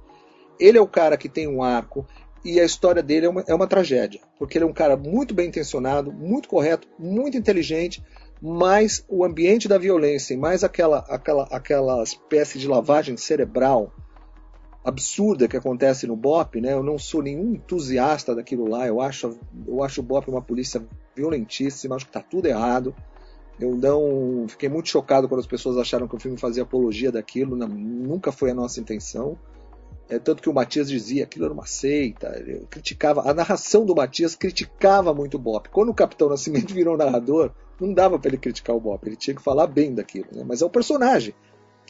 Ele 0.58 0.78
é 0.78 0.80
o 0.80 0.88
cara 0.88 1.16
que 1.16 1.28
tem 1.28 1.46
um 1.46 1.62
arco, 1.62 2.06
e 2.44 2.58
a 2.58 2.64
história 2.64 3.02
dele 3.02 3.26
é 3.26 3.28
uma, 3.28 3.44
é 3.46 3.54
uma 3.54 3.66
tragédia, 3.66 4.20
porque 4.38 4.56
ele 4.56 4.64
é 4.64 4.68
um 4.68 4.72
cara 4.72 4.96
muito 4.96 5.34
bem 5.34 5.48
intencionado, 5.48 6.12
muito 6.12 6.48
correto, 6.48 6.88
muito 6.98 7.36
inteligente, 7.36 8.02
mas 8.40 9.04
o 9.08 9.24
ambiente 9.24 9.68
da 9.68 9.76
violência 9.76 10.32
e 10.32 10.36
mais 10.36 10.64
aquela, 10.64 11.00
aquela, 11.08 11.44
aquela 11.50 12.02
espécie 12.02 12.58
de 12.58 12.66
lavagem 12.66 13.16
cerebral 13.16 13.92
absurda 14.82 15.46
que 15.46 15.56
acontece 15.56 16.06
no 16.06 16.16
BOP, 16.16 16.60
né? 16.60 16.72
Eu 16.72 16.82
não 16.82 16.98
sou 16.98 17.22
nenhum 17.22 17.54
entusiasta 17.54 18.34
daquilo 18.34 18.66
lá. 18.66 18.86
Eu 18.86 19.00
acho, 19.00 19.38
eu 19.66 19.82
acho 19.82 20.00
o 20.00 20.04
BOP 20.04 20.28
uma 20.28 20.40
polícia 20.40 20.82
violentíssima. 21.14 21.96
Acho 21.96 22.06
que 22.06 22.10
está 22.10 22.22
tudo 22.22 22.46
errado. 22.46 22.94
Eu 23.60 23.76
não 23.76 24.46
fiquei 24.48 24.70
muito 24.70 24.88
chocado 24.88 25.28
quando 25.28 25.40
as 25.40 25.46
pessoas 25.46 25.76
acharam 25.76 26.08
que 26.08 26.16
o 26.16 26.18
filme 26.18 26.38
fazia 26.38 26.62
apologia 26.62 27.12
daquilo. 27.12 27.56
Não, 27.56 27.68
nunca 27.68 28.32
foi 28.32 28.50
a 28.50 28.54
nossa 28.54 28.80
intenção. 28.80 29.38
É, 30.10 30.18
tanto 30.18 30.42
que 30.42 30.50
o 30.50 30.52
Matias 30.52 30.90
dizia 30.90 31.22
aquilo 31.22 31.44
era 31.44 31.54
uma 31.54 31.66
seita, 31.66 32.28
criticava, 32.68 33.30
a 33.30 33.32
narração 33.32 33.86
do 33.86 33.94
Matias 33.94 34.34
criticava 34.34 35.14
muito 35.14 35.36
o 35.36 35.38
Bop. 35.38 35.68
Quando 35.68 35.90
o 35.90 35.94
Capitão 35.94 36.28
Nascimento 36.28 36.74
virou 36.74 36.96
narrador, 36.96 37.52
não 37.80 37.94
dava 37.94 38.18
para 38.18 38.28
ele 38.28 38.36
criticar 38.36 38.74
o 38.74 38.80
Bop, 38.80 39.06
ele 39.06 39.14
tinha 39.14 39.36
que 39.36 39.42
falar 39.42 39.68
bem 39.68 39.94
daquilo, 39.94 40.26
né? 40.32 40.42
mas 40.44 40.62
é 40.62 40.66
o 40.66 40.70
personagem, 40.70 41.32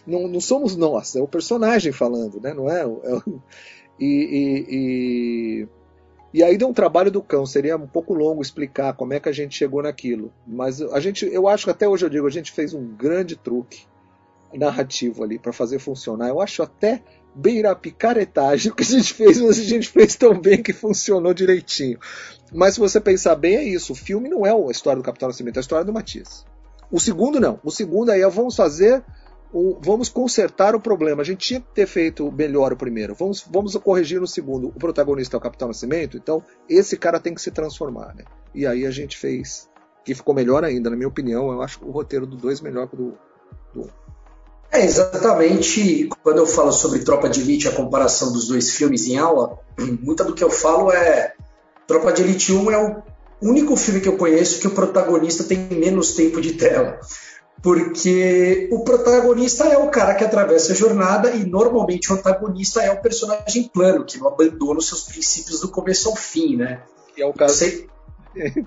não, 0.07 0.29
não, 0.29 0.39
somos 0.39 0.77
nós, 0.77 1.17
é 1.17 1.23
o 1.23 1.27
personagem 1.27 1.93
falando, 1.93 2.39
né? 2.43 2.53
não 2.53 2.71
é? 2.71 2.83
é 2.83 3.23
e, 3.99 4.07
e, 4.07 4.67
e, 4.69 5.69
e, 6.35 6.43
aí 6.43 6.59
deu 6.59 6.69
um 6.69 6.75
trabalho 6.75 7.11
do 7.11 7.23
cão, 7.23 7.47
seria 7.47 7.75
um 7.75 7.87
pouco 7.87 8.13
longo 8.13 8.43
explicar 8.43 8.93
como 8.93 9.15
é 9.15 9.21
que 9.21 9.31
a 9.31 9.33
gente 9.33 9.57
chegou 9.57 9.83
naquilo, 9.83 10.31
mas 10.47 10.83
a 10.83 11.01
gente, 11.01 11.25
eu 11.25 11.49
acho 11.49 11.65
que 11.65 11.71
até 11.71 11.89
hoje 11.89 12.05
eu 12.05 12.11
digo, 12.11 12.27
a 12.27 12.31
gente 12.31 12.53
fez 12.53 12.75
um 12.75 12.87
grande 12.87 13.35
truque 13.35 13.89
narrativo 14.53 15.23
ali 15.23 15.39
para 15.39 15.53
fazer 15.53 15.79
funcionar. 15.79 16.29
Eu 16.29 16.41
acho 16.41 16.63
até 16.63 17.03
beira 17.35 17.71
a 17.71 17.77
picaretagem 17.77 18.73
o 18.73 18.75
que 18.75 18.83
a 18.83 18.87
gente 18.87 19.15
fez, 19.15 19.41
mas 19.41 19.59
a 19.59 19.63
gente 19.63 19.89
fez 19.89 20.17
tão 20.17 20.39
bem 20.39 20.63
que 20.63 20.73
funcionou 20.73 21.33
direitinho. 21.33 21.99
Mas 22.53 22.75
se 22.75 22.81
você 22.81 23.01
pensar 23.01 23.37
bem, 23.37 23.57
é 23.57 23.65
isso. 23.65 23.93
O 23.93 23.97
filme 23.97 24.29
não 24.29 24.45
é 24.45 24.51
a 24.51 24.71
história 24.71 25.01
do 25.01 25.05
Capitão 25.05 25.29
Nascimento, 25.29 25.57
é 25.57 25.61
a 25.61 25.63
história 25.63 25.85
do 25.85 25.93
Matias. 25.93 26.45
O 26.91 26.99
segundo 26.99 27.39
não. 27.39 27.61
O 27.63 27.71
segundo 27.71 28.11
aí 28.11 28.23
é 28.23 28.29
vamos 28.29 28.57
fazer 28.57 29.05
o, 29.53 29.79
vamos 29.81 30.09
consertar 30.09 30.75
o 30.75 30.81
problema. 30.81 31.23
A 31.23 31.25
gente 31.25 31.47
tinha 31.47 31.61
que 31.61 31.69
ter 31.73 31.87
feito 31.87 32.31
melhor 32.33 32.73
o 32.73 32.77
primeiro. 32.77 33.15
Vamos, 33.15 33.45
vamos 33.49 33.77
corrigir 33.77 34.21
no 34.21 34.27
segundo. 34.27 34.69
O 34.69 34.73
protagonista 34.73 35.37
é 35.37 35.39
o 35.39 35.41
Capitão 35.41 35.69
Nascimento, 35.69 36.17
então 36.17 36.43
esse 36.69 36.97
cara 36.97 37.21
tem 37.21 37.35
que 37.35 37.41
se 37.41 37.51
transformar. 37.51 38.15
Né? 38.15 38.25
E 38.55 38.67
aí 38.67 38.87
a 38.87 38.91
gente 38.91 39.17
fez. 39.17 39.69
Que 40.03 40.15
ficou 40.15 40.35
melhor 40.35 40.65
ainda, 40.65 40.89
na 40.89 40.97
minha 40.97 41.09
opinião. 41.09 41.53
Eu 41.53 41.63
acho 41.63 41.85
o 41.85 41.91
roteiro 41.91 42.27
do 42.27 42.37
2 42.37 42.63
melhor 42.63 42.89
que 42.89 42.97
o 42.97 43.15
do 43.75 43.83
1. 43.83 43.89
É 44.73 44.85
exatamente 44.85 46.09
quando 46.23 46.39
eu 46.39 46.47
falo 46.47 46.73
sobre 46.73 47.01
Tropa 47.01 47.29
de 47.29 47.41
Elite, 47.41 47.67
a 47.67 47.73
comparação 47.73 48.33
dos 48.33 48.47
dois 48.47 48.71
filmes 48.71 49.07
em 49.07 49.19
aula, 49.19 49.59
muita 50.01 50.25
do 50.25 50.35
que 50.35 50.45
eu 50.45 50.51
falo 50.51 50.93
é 50.93 51.35
Tropa 51.87 52.13
de 52.13 52.23
Elite 52.23 52.53
1 52.53 52.71
é 52.71 52.79
o 52.79 53.03
único 53.43 53.75
filme 53.77 54.01
que 54.01 54.09
eu 54.09 54.17
conheço 54.17 54.61
que 54.61 54.69
o 54.69 54.75
protagonista 54.75 55.43
tem 55.43 55.59
menos 55.59 56.13
tempo 56.13 56.41
de 56.41 56.55
tela. 56.55 57.01
porque 57.63 58.69
o 58.73 58.85
protagonista 58.85 59.65
é 59.65 59.77
o 59.77 59.91
cara 59.91 60.15
que 60.15 60.25
atravessa 60.25 60.73
a 60.73 60.75
jornada 60.75 61.31
e 61.31 61.45
normalmente 61.45 62.11
o 62.11 62.17
antagonista 62.17 62.81
é 62.81 62.91
o 62.91 63.03
personagem 63.03 63.69
plano, 63.73 64.05
que 64.05 64.19
não 64.19 64.29
abandona 64.29 64.79
os 64.79 64.89
seus 64.89 65.03
princípios 65.03 65.61
do 65.61 65.69
começo 65.69 66.09
ao 66.09 66.17
fim, 66.17 66.57
né? 66.57 66.83
Que 67.15 67.23
é 67.23 67.27
o 67.27 67.33
caso. 67.33 67.55
Você... 67.55 67.87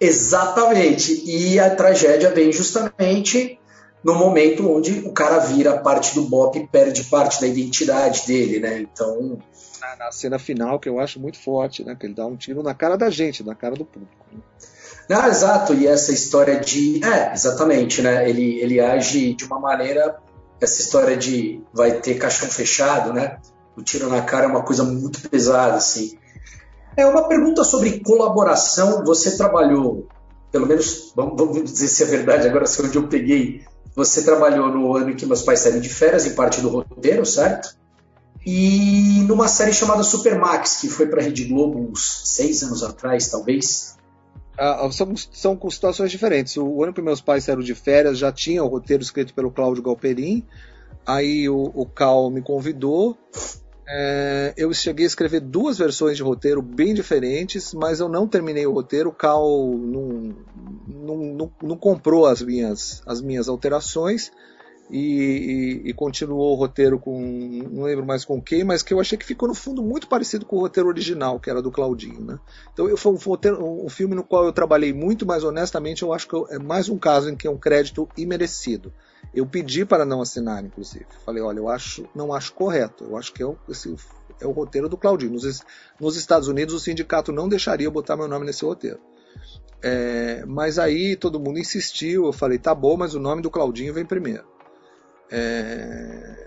Exatamente. 0.00 1.22
E 1.26 1.58
a 1.58 1.74
tragédia 1.74 2.30
vem 2.30 2.52
justamente 2.52 3.58
no 4.04 4.14
momento 4.14 4.70
onde 4.70 5.00
o 5.06 5.12
cara 5.12 5.38
vira 5.38 5.78
parte 5.78 6.14
do 6.14 6.22
Bop 6.22 6.56
e 6.58 6.66
perde 6.66 7.04
parte 7.04 7.40
da 7.40 7.46
identidade 7.46 8.26
dele, 8.26 8.60
né? 8.60 8.78
Então. 8.80 9.38
Na, 9.80 9.96
na, 9.96 10.12
cena 10.12 10.38
final, 10.38 10.78
que 10.78 10.88
eu 10.88 11.00
acho 11.00 11.18
muito 11.18 11.38
forte, 11.38 11.82
né? 11.82 11.96
Que 11.98 12.06
ele 12.06 12.14
dá 12.14 12.26
um 12.26 12.36
tiro 12.36 12.62
na 12.62 12.74
cara 12.74 12.96
da 12.96 13.08
gente, 13.08 13.42
na 13.42 13.54
cara 13.54 13.74
do 13.74 13.84
público. 13.84 14.12
Né? 14.30 14.40
Ah, 15.10 15.28
exato, 15.28 15.72
e 15.72 15.86
essa 15.86 16.12
história 16.12 16.60
de. 16.60 17.02
É, 17.02 17.32
exatamente, 17.32 18.02
né? 18.02 18.28
Ele, 18.28 18.60
ele 18.60 18.78
age 18.78 19.34
de 19.34 19.44
uma 19.44 19.58
maneira. 19.58 20.18
Essa 20.60 20.82
história 20.82 21.16
de 21.16 21.62
vai 21.72 21.92
ter 22.00 22.14
caixão 22.14 22.48
fechado, 22.48 23.12
né? 23.12 23.38
O 23.76 23.82
tiro 23.82 24.08
na 24.08 24.22
cara 24.22 24.44
é 24.44 24.48
uma 24.48 24.62
coisa 24.62 24.84
muito 24.84 25.28
pesada, 25.28 25.76
assim. 25.76 26.16
É 26.96 27.04
uma 27.06 27.26
pergunta 27.26 27.64
sobre 27.64 28.00
colaboração. 28.00 29.04
Você 29.04 29.36
trabalhou, 29.36 30.06
pelo 30.52 30.66
menos, 30.66 31.12
vamos 31.16 31.64
dizer 31.64 31.88
se 31.88 32.02
é 32.02 32.06
verdade, 32.06 32.46
agora 32.46 32.66
sei 32.66 32.84
onde 32.84 32.96
eu 32.96 33.08
peguei. 33.08 33.64
Você 33.94 34.24
trabalhou 34.24 34.68
no 34.68 34.96
ano 34.96 35.10
em 35.10 35.16
que 35.16 35.24
meus 35.24 35.42
pais 35.42 35.60
saíram 35.60 35.80
de 35.80 35.88
férias, 35.88 36.26
em 36.26 36.34
parte 36.34 36.60
do 36.60 36.68
roteiro, 36.68 37.24
certo? 37.24 37.76
E 38.44 39.22
numa 39.26 39.48
série 39.48 39.72
chamada 39.72 40.02
Supermax, 40.02 40.80
que 40.80 40.88
foi 40.88 41.06
para 41.06 41.20
a 41.20 41.24
Rede 41.24 41.44
Globo 41.44 41.78
uns 41.78 42.22
seis 42.24 42.62
anos 42.62 42.82
atrás, 42.82 43.28
talvez. 43.28 43.96
Ah, 44.58 44.88
são, 44.92 45.16
são 45.16 45.58
situações 45.70 46.10
diferentes. 46.10 46.56
O 46.56 46.82
ano 46.82 46.92
que 46.92 47.00
meus 47.00 47.20
pais 47.20 47.44
saíram 47.44 47.62
de 47.62 47.74
férias 47.74 48.18
já 48.18 48.30
tinha 48.30 48.62
o 48.62 48.68
roteiro 48.68 49.02
escrito 49.02 49.32
pelo 49.32 49.50
Cláudio 49.50 49.82
Galperin. 49.82 50.44
Aí 51.06 51.48
o, 51.48 51.70
o 51.74 51.86
Cal 51.86 52.30
me 52.30 52.42
convidou. 52.42 53.16
É, 53.86 54.54
eu 54.56 54.72
cheguei 54.72 55.04
a 55.04 55.08
escrever 55.08 55.40
duas 55.40 55.76
versões 55.76 56.16
de 56.16 56.22
roteiro 56.22 56.62
bem 56.62 56.94
diferentes, 56.94 57.74
mas 57.74 58.00
eu 58.00 58.08
não 58.08 58.26
terminei 58.26 58.66
o 58.66 58.72
roteiro. 58.72 59.10
O 59.10 59.14
Cal 59.14 59.46
não, 59.76 60.34
não, 60.86 61.16
não, 61.16 61.52
não 61.62 61.76
comprou 61.76 62.26
as 62.26 62.40
minhas, 62.40 63.02
as 63.06 63.20
minhas 63.20 63.48
alterações 63.48 64.30
e, 64.90 65.82
e, 65.84 65.90
e, 65.90 65.94
continuou 65.94 66.52
o 66.52 66.54
roteiro 66.54 66.98
com, 66.98 67.18
não 67.70 67.84
lembro 67.84 68.04
mais 68.04 68.24
com 68.24 68.40
quem, 68.40 68.64
mas 68.64 68.82
que 68.82 68.92
eu 68.92 69.00
achei 69.00 69.16
que 69.16 69.24
ficou 69.24 69.48
no 69.48 69.54
fundo 69.54 69.82
muito 69.82 70.06
parecido 70.06 70.44
com 70.44 70.56
o 70.56 70.60
roteiro 70.60 70.88
original, 70.88 71.40
que 71.40 71.48
era 71.48 71.62
do 71.62 71.70
Claudinho. 71.70 72.20
Né? 72.20 72.38
Então 72.72 72.88
eu, 72.88 72.96
foi 72.96 73.12
um, 73.12 73.84
um, 73.86 73.88
filme 73.88 74.14
no 74.14 74.22
qual 74.22 74.44
eu 74.44 74.52
trabalhei 74.52 74.92
muito, 74.92 75.24
mas 75.24 75.42
honestamente 75.42 76.02
eu 76.02 76.12
acho 76.12 76.28
que 76.28 76.34
eu, 76.34 76.46
é 76.50 76.58
mais 76.58 76.88
um 76.88 76.98
caso 76.98 77.30
em 77.30 77.36
que 77.36 77.46
é 77.46 77.50
um 77.50 77.56
crédito 77.56 78.08
imerecido. 78.16 78.92
Eu 79.34 79.46
pedi 79.46 79.84
para 79.84 80.04
não 80.04 80.20
assinar, 80.20 80.62
inclusive. 80.64 81.06
Falei, 81.24 81.42
olha, 81.42 81.58
eu 81.58 81.68
acho, 81.68 82.06
não 82.14 82.32
acho 82.32 82.52
correto. 82.52 83.04
Eu 83.04 83.16
acho 83.16 83.32
que 83.32 83.42
é 83.42 83.46
o, 83.46 83.56
esse, 83.68 83.92
é 84.40 84.46
o 84.46 84.52
roteiro 84.52 84.88
do 84.88 84.96
Claudinho. 84.96 85.32
Nos, 85.32 85.62
nos 85.98 86.16
Estados 86.16 86.46
Unidos 86.46 86.74
o 86.74 86.78
sindicato 86.78 87.32
não 87.32 87.48
deixaria 87.48 87.86
eu 87.86 87.90
botar 87.90 88.16
meu 88.16 88.28
nome 88.28 88.46
nesse 88.46 88.64
roteiro. 88.64 89.00
É, 89.82 90.44
mas 90.46 90.78
aí 90.78 91.16
todo 91.16 91.40
mundo 91.40 91.58
insistiu, 91.58 92.26
eu 92.26 92.32
falei, 92.32 92.58
tá 92.58 92.74
bom, 92.74 92.96
mas 92.96 93.14
o 93.14 93.20
nome 93.20 93.42
do 93.42 93.50
Claudinho 93.50 93.92
vem 93.92 94.04
primeiro. 94.04 94.53
É... 95.30 96.44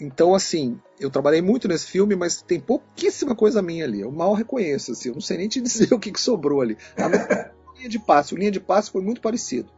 Então, 0.00 0.34
assim, 0.34 0.78
eu 1.00 1.10
trabalhei 1.10 1.42
muito 1.42 1.66
nesse 1.66 1.86
filme, 1.86 2.14
mas 2.14 2.40
tem 2.40 2.60
pouquíssima 2.60 3.34
coisa 3.34 3.60
minha 3.60 3.84
ali. 3.84 4.00
Eu 4.00 4.12
mal 4.12 4.32
reconheço, 4.32 4.92
assim, 4.92 5.08
eu 5.08 5.14
não 5.14 5.20
sei 5.20 5.38
nem 5.38 5.48
te 5.48 5.60
dizer 5.62 5.92
o 5.92 5.98
que, 5.98 6.12
que 6.12 6.20
sobrou 6.20 6.60
ali. 6.60 6.76
A 6.96 7.08
linha 7.76 7.88
de 7.88 7.98
passe, 7.98 8.34
o 8.34 8.38
linha 8.38 8.50
de 8.50 8.60
passe 8.60 8.90
foi 8.90 9.02
muito 9.02 9.20
parecido. 9.20 9.70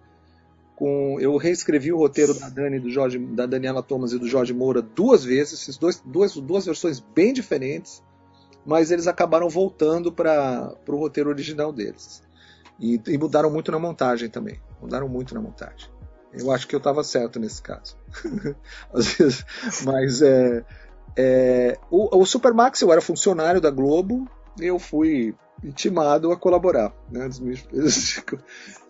Com, 0.77 1.19
eu 1.21 1.37
reescrevi 1.37 1.93
o 1.93 1.99
roteiro 1.99 2.33
da 2.33 2.49
Dani, 2.49 2.81
do 2.81 2.91
Jorge, 2.91 3.19
da 3.19 3.45
Daniela 3.45 3.83
Thomas 3.83 4.13
e 4.13 4.19
do 4.19 4.27
Jorge 4.27 4.55
Moura 4.55 4.81
duas 4.81 5.23
vezes, 5.23 5.63
fiz 5.63 5.77
dois, 5.77 6.03
duas, 6.05 6.35
duas 6.35 6.65
versões 6.65 7.01
bem 7.01 7.35
diferentes, 7.35 8.03
mas 8.65 8.91
eles 8.91 9.07
acabaram 9.07 9.49
voltando 9.49 10.11
para 10.11 10.75
o 10.89 10.97
roteiro 10.97 11.29
original 11.29 11.73
deles. 11.73 12.23
E, 12.79 13.01
e 13.07 13.19
mudaram 13.19 13.51
muito 13.51 13.71
na 13.71 13.79
montagem 13.79 14.31
também. 14.31 14.59
Mudaram 14.81 15.07
muito 15.07 15.35
na 15.35 15.41
montagem. 15.41 15.91
Eu 16.33 16.51
acho 16.51 16.67
que 16.67 16.75
eu 16.75 16.79
estava 16.79 17.03
certo 17.03 17.41
nesse 17.41 17.61
caso. 17.61 17.97
Às 18.93 19.15
vezes, 19.15 19.45
mas 19.85 20.23
é, 20.23 20.65
é, 21.17 21.79
o, 21.91 22.19
o 22.19 22.27
Supermax, 22.27 22.81
eu 22.83 22.93
era 22.93 23.01
funcionário 23.01 23.61
da 23.61 23.71
Globo, 23.71 24.29
eu 24.59 24.79
fui 24.79 25.35
intimado 25.63 26.31
a 26.31 26.37
colaborar. 26.37 26.93
Né? 27.11 27.29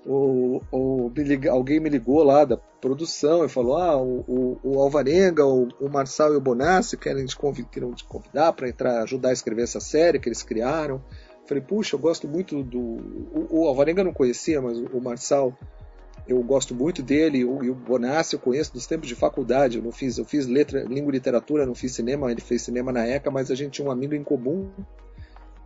O, 0.07 0.62
o, 0.70 1.12
me 1.14 1.48
alguém 1.48 1.79
me 1.79 1.90
ligou 1.90 2.22
lá 2.22 2.44
da 2.44 2.57
produção 2.57 3.44
e 3.44 3.48
falou: 3.48 3.76
Ah, 3.76 3.96
o, 3.96 4.59
o 4.62 4.81
Alvarenga, 4.81 5.44
o, 5.44 5.68
o 5.81 5.88
Marçal 5.88 6.33
e 6.33 6.37
o 6.37 6.40
Bonassi 6.40 6.96
querem 6.96 7.26
te, 7.26 7.37
querem 7.70 7.92
te 7.92 8.05
convidar 8.05 8.53
para 8.53 8.68
entrar, 8.68 9.03
ajudar 9.03 9.31
a 9.31 9.35
escrever 9.35 9.62
essa 9.62 9.81
série 9.81 10.18
que 10.18 10.29
eles 10.29 10.42
criaram. 10.42 11.03
Falei, 11.46 11.62
puxa, 11.62 11.96
eu 11.96 12.00
gosto 12.00 12.29
muito 12.29 12.62
do. 12.62 12.79
O, 13.50 13.66
Alvarenga 13.66 14.05
não 14.05 14.12
conhecia, 14.12 14.62
mas 14.62 14.79
o, 14.79 14.85
o 14.87 15.03
Marçal 15.03 15.53
eu 16.26 16.42
gosto 16.42 16.74
muito 16.74 17.02
dele 17.02 17.38
e 17.38 17.44
o 17.44 17.74
Bonassi 17.74 18.35
eu 18.35 18.40
conheço 18.40 18.72
dos 18.72 18.87
tempos 18.87 19.09
de 19.09 19.14
faculdade. 19.14 19.78
Eu 19.78 19.85
não 19.85 19.92
fiz, 19.92 20.18
eu 20.18 20.24
fiz 20.24 20.46
letra, 20.46 20.83
língua 20.85 21.11
e 21.11 21.16
literatura, 21.16 21.66
não 21.66 21.74
fiz 21.74 21.92
cinema, 21.92 22.30
ele 22.30 22.40
fez 22.40 22.62
cinema 22.62 22.92
na 22.92 23.06
ECA, 23.06 23.30
mas 23.30 23.50
a 23.50 23.54
gente 23.54 23.72
tinha 23.72 23.88
um 23.88 23.90
amigo 23.90 24.14
em 24.14 24.22
comum. 24.22 24.70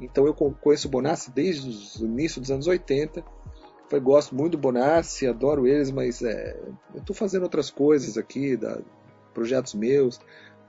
Então 0.00 0.26
eu 0.26 0.34
conheço 0.34 0.88
o 0.88 0.90
Bonassi 0.90 1.30
desde 1.30 2.02
o 2.02 2.06
início 2.06 2.40
dos 2.40 2.50
anos 2.50 2.66
80. 2.66 3.22
Foi, 3.88 4.00
gosto 4.00 4.34
muito 4.34 4.52
do 4.52 4.58
Bonassi, 4.58 5.26
adoro 5.26 5.66
eles, 5.66 5.90
mas 5.90 6.22
é, 6.22 6.58
eu 6.94 7.00
estou 7.00 7.14
fazendo 7.14 7.42
outras 7.42 7.70
coisas 7.70 8.16
aqui, 8.16 8.56
da, 8.56 8.80
projetos 9.34 9.74
meus. 9.74 10.20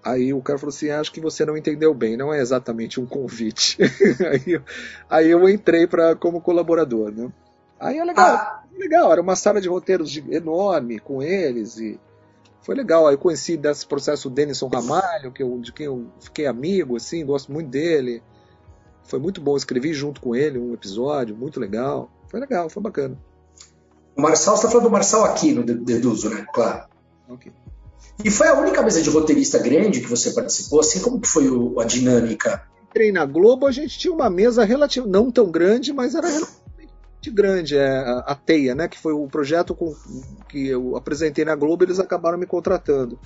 Aí 0.04 0.34
o 0.34 0.42
cara 0.42 0.60
falou 0.60 0.74
assim: 0.74 0.90
Acho 0.90 1.12
que 1.12 1.22
você 1.22 1.46
não 1.46 1.58
entendeu 1.58 1.94
bem, 1.94 2.18
não 2.18 2.34
é 2.34 2.40
exatamente 2.40 3.00
um 3.00 3.06
convite. 3.06 3.78
aí, 4.30 4.62
aí 5.10 5.32
eu 5.32 5.48
entrei 5.50 5.88
para 5.88 6.16
como 6.16 6.42
colaborador. 6.42 7.12
Né? 7.12 7.32
Aí 7.80 7.98
é 7.98 8.04
legal. 8.04 8.36
Ah 8.36 8.66
legal, 8.78 9.12
era 9.12 9.22
uma 9.22 9.36
sala 9.36 9.62
de 9.62 9.68
roteiros 9.68 10.16
enorme 10.30 11.00
com 11.00 11.22
eles 11.22 11.78
e 11.78 12.00
foi 12.62 12.76
legal. 12.76 13.08
Aí 13.08 13.16
eu 13.16 13.20
conheci 13.20 13.58
desse 13.58 13.86
processo 13.86 14.28
o 14.28 14.32
Denison 14.32 14.68
Ramalho, 14.68 15.32
que 15.32 15.44
eu, 15.44 15.60
de 15.60 15.72
quem 15.72 15.86
eu 15.86 16.08
fiquei 16.20 16.46
amigo, 16.46 16.96
assim, 16.96 17.26
gosto 17.26 17.52
muito 17.52 17.70
dele. 17.70 18.22
Foi 19.04 19.20
muito 19.20 19.40
bom, 19.40 19.56
escrevi 19.56 19.94
junto 19.94 20.20
com 20.20 20.36
ele 20.36 20.58
um 20.58 20.74
episódio, 20.74 21.36
muito 21.36 21.60
legal. 21.60 22.10
Foi 22.28 22.40
legal, 22.40 22.70
foi 22.70 22.82
bacana. 22.82 23.18
O 24.18 24.22
Marçal, 24.22 24.56
você 24.56 24.62
está 24.62 24.70
falando 24.70 24.88
do 24.88 24.92
Marçal 24.92 25.26
aqui 25.26 25.52
no 25.52 25.64
Deduzo, 25.64 26.30
né? 26.30 26.46
Claro. 26.54 26.86
Okay. 27.30 27.52
E 28.24 28.32
foi 28.32 28.48
a 28.48 28.54
única 28.54 28.82
mesa 28.82 29.02
de 29.02 29.10
roteirista 29.10 29.60
grande 29.60 30.00
que 30.00 30.08
você 30.08 30.32
participou? 30.32 30.80
Assim, 30.80 31.02
como 31.02 31.20
que 31.20 31.28
foi 31.28 31.50
o, 31.50 31.80
a 31.80 31.84
dinâmica? 31.84 32.64
Entrei 32.90 33.12
na 33.12 33.26
Globo, 33.26 33.68
a 33.68 33.72
gente 33.72 34.00
tinha 34.00 34.14
uma 34.14 34.30
mesa 34.30 34.64
relativa, 34.64 35.06
não 35.06 35.30
tão 35.30 35.52
grande, 35.52 35.92
mas 35.92 36.16
era 36.16 36.30
grande, 37.30 37.78
é 37.78 38.00
a 38.26 38.36
Teia, 38.36 38.76
né? 38.76 38.88
Que 38.88 38.98
foi 38.98 39.14
o 39.14 39.28
projeto 39.28 39.76
com, 39.76 39.96
que 40.48 40.68
eu 40.68 40.96
apresentei 40.96 41.46
na 41.46 41.56
Globo, 41.56 41.84
eles 41.84 42.00
acabaram 42.00 42.38
me 42.38 42.46
contratando. 42.46 43.20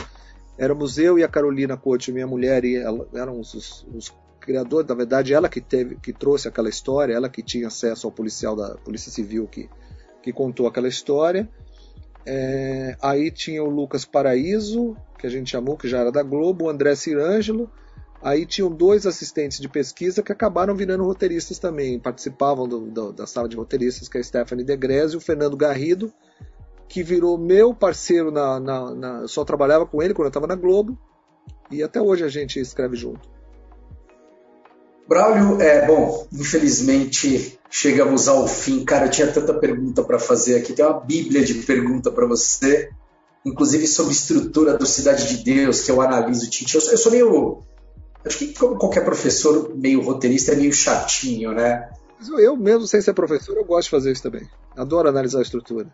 Éramos 0.57 0.97
eu 0.97 1.17
e 1.17 1.23
a 1.23 1.27
Carolina 1.27 1.77
Couto, 1.77 2.11
minha 2.11 2.27
mulher, 2.27 2.65
e 2.65 2.75
ela, 2.75 3.07
eram 3.13 3.39
os, 3.39 3.53
os, 3.53 3.87
os, 3.93 4.13
criadores, 4.39 4.87
na 4.87 4.95
verdade, 4.95 5.33
ela 5.33 5.47
que 5.47 5.61
teve, 5.61 5.95
que 5.95 6.11
trouxe 6.11 6.47
aquela 6.47 6.69
história, 6.69 7.13
ela 7.13 7.29
que 7.29 7.43
tinha 7.43 7.67
acesso 7.67 8.07
ao 8.07 8.11
policial 8.11 8.55
da 8.55 8.75
Polícia 8.77 9.11
Civil 9.11 9.47
que, 9.47 9.69
que 10.23 10.33
contou 10.33 10.65
aquela 10.65 10.87
história. 10.87 11.47
É, 12.25 12.95
aí 13.01 13.31
tinha 13.31 13.63
o 13.63 13.69
Lucas 13.69 14.05
Paraíso, 14.05 14.95
que 15.17 15.27
a 15.27 15.29
gente 15.29 15.49
chamou, 15.49 15.77
que 15.77 15.87
já 15.87 15.99
era 15.99 16.11
da 16.11 16.23
Globo, 16.23 16.65
o 16.65 16.69
André 16.69 16.95
Cirângelo, 16.95 17.69
Aí 18.21 18.45
tinham 18.45 18.69
dois 18.69 19.05
assistentes 19.05 19.59
de 19.59 19.69
pesquisa 19.69 20.21
que 20.21 20.31
acabaram 20.31 20.75
virando 20.75 21.05
roteiristas 21.05 21.57
também, 21.57 21.97
participavam 21.97 22.67
do, 22.67 22.79
do, 22.81 23.13
da 23.13 23.25
sala 23.25 23.47
de 23.47 23.55
roteiristas, 23.55 24.09
que 24.09 24.17
é 24.17 24.21
a 24.21 24.23
Stephanie 24.23 24.65
Degrez 24.65 25.13
e 25.13 25.17
o 25.17 25.21
Fernando 25.21 25.55
Garrido, 25.55 26.11
que 26.89 27.01
virou 27.01 27.37
meu 27.37 27.73
parceiro 27.73 28.29
na, 28.29 28.59
na, 28.59 28.93
na 28.93 29.27
só 29.27 29.45
trabalhava 29.45 29.85
com 29.85 30.01
ele 30.01 30.13
quando 30.13 30.25
eu 30.25 30.29
estava 30.29 30.47
na 30.47 30.55
Globo, 30.55 30.97
e 31.71 31.81
até 31.81 32.01
hoje 32.01 32.25
a 32.25 32.27
gente 32.27 32.59
escreve 32.59 32.97
junto. 32.97 33.29
Braulio, 35.07 35.61
é 35.61 35.87
bom, 35.87 36.27
infelizmente 36.33 37.57
chegamos 37.69 38.27
ao 38.27 38.47
fim. 38.47 38.83
Cara, 38.83 39.05
eu 39.05 39.11
tinha 39.11 39.31
tanta 39.31 39.53
pergunta 39.53 40.03
para 40.03 40.19
fazer 40.19 40.57
aqui, 40.57 40.73
tem 40.73 40.83
uma 40.83 40.99
bíblia 40.99 41.43
de 41.43 41.53
pergunta 41.55 42.11
para 42.11 42.27
você, 42.27 42.89
inclusive 43.45 43.87
sobre 43.87 44.11
estrutura 44.11 44.77
do 44.77 44.85
Cidade 44.85 45.37
de 45.37 45.43
Deus, 45.43 45.81
que 45.81 45.89
eu 45.89 46.01
analiso, 46.01 46.49
Tite. 46.49 46.75
Eu, 46.75 46.81
eu 46.91 46.97
sou 46.97 47.11
meio 47.11 47.63
Acho 48.25 48.37
que 48.37 48.53
como 48.53 48.77
qualquer 48.77 49.05
professor 49.05 49.73
meio 49.75 50.01
roteirista 50.01 50.51
é 50.51 50.55
meio 50.55 50.73
chatinho, 50.73 51.53
né? 51.53 51.89
Eu 52.37 52.55
mesmo, 52.57 52.85
sem 52.85 53.01
ser 53.01 53.13
professor, 53.13 53.55
eu 53.55 53.63
gosto 53.63 53.85
de 53.85 53.91
fazer 53.91 54.11
isso 54.11 54.23
também. 54.23 54.47
Adoro 54.75 55.07
analisar 55.07 55.39
a 55.39 55.43
estrutura. 55.43 55.87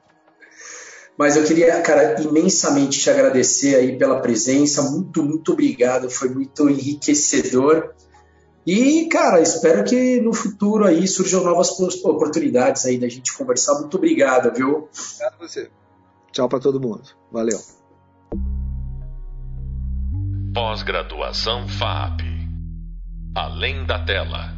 Mas 1.17 1.37
eu 1.37 1.43
queria, 1.43 1.81
cara, 1.81 2.21
imensamente 2.21 2.99
te 2.99 3.09
agradecer 3.09 3.75
aí 3.75 3.97
pela 3.97 4.19
presença. 4.19 4.81
Muito, 4.81 5.23
muito 5.23 5.53
obrigado. 5.53 6.09
Foi 6.09 6.29
muito 6.29 6.67
enriquecedor. 6.67 7.93
E, 8.65 9.07
cara, 9.07 9.39
espero 9.39 9.83
que 9.83 10.19
no 10.19 10.33
futuro 10.33 10.85
aí 10.85 11.07
surjam 11.07 11.43
novas 11.43 11.69
oportunidades 12.03 12.85
aí 12.85 12.97
da 12.97 13.07
gente 13.07 13.37
conversar. 13.37 13.75
Muito 13.79 13.95
obrigado, 13.95 14.53
viu? 14.53 14.89
Obrigado 14.89 15.35
a 15.35 15.47
você. 15.47 15.69
Tchau 16.31 16.49
para 16.49 16.59
todo 16.59 16.81
mundo. 16.81 17.03
Valeu. 17.31 17.59
Pós-graduação 20.55 21.67
FAP. 21.67 22.21
Além 23.35 23.83
da 23.83 23.99
tela. 23.99 24.53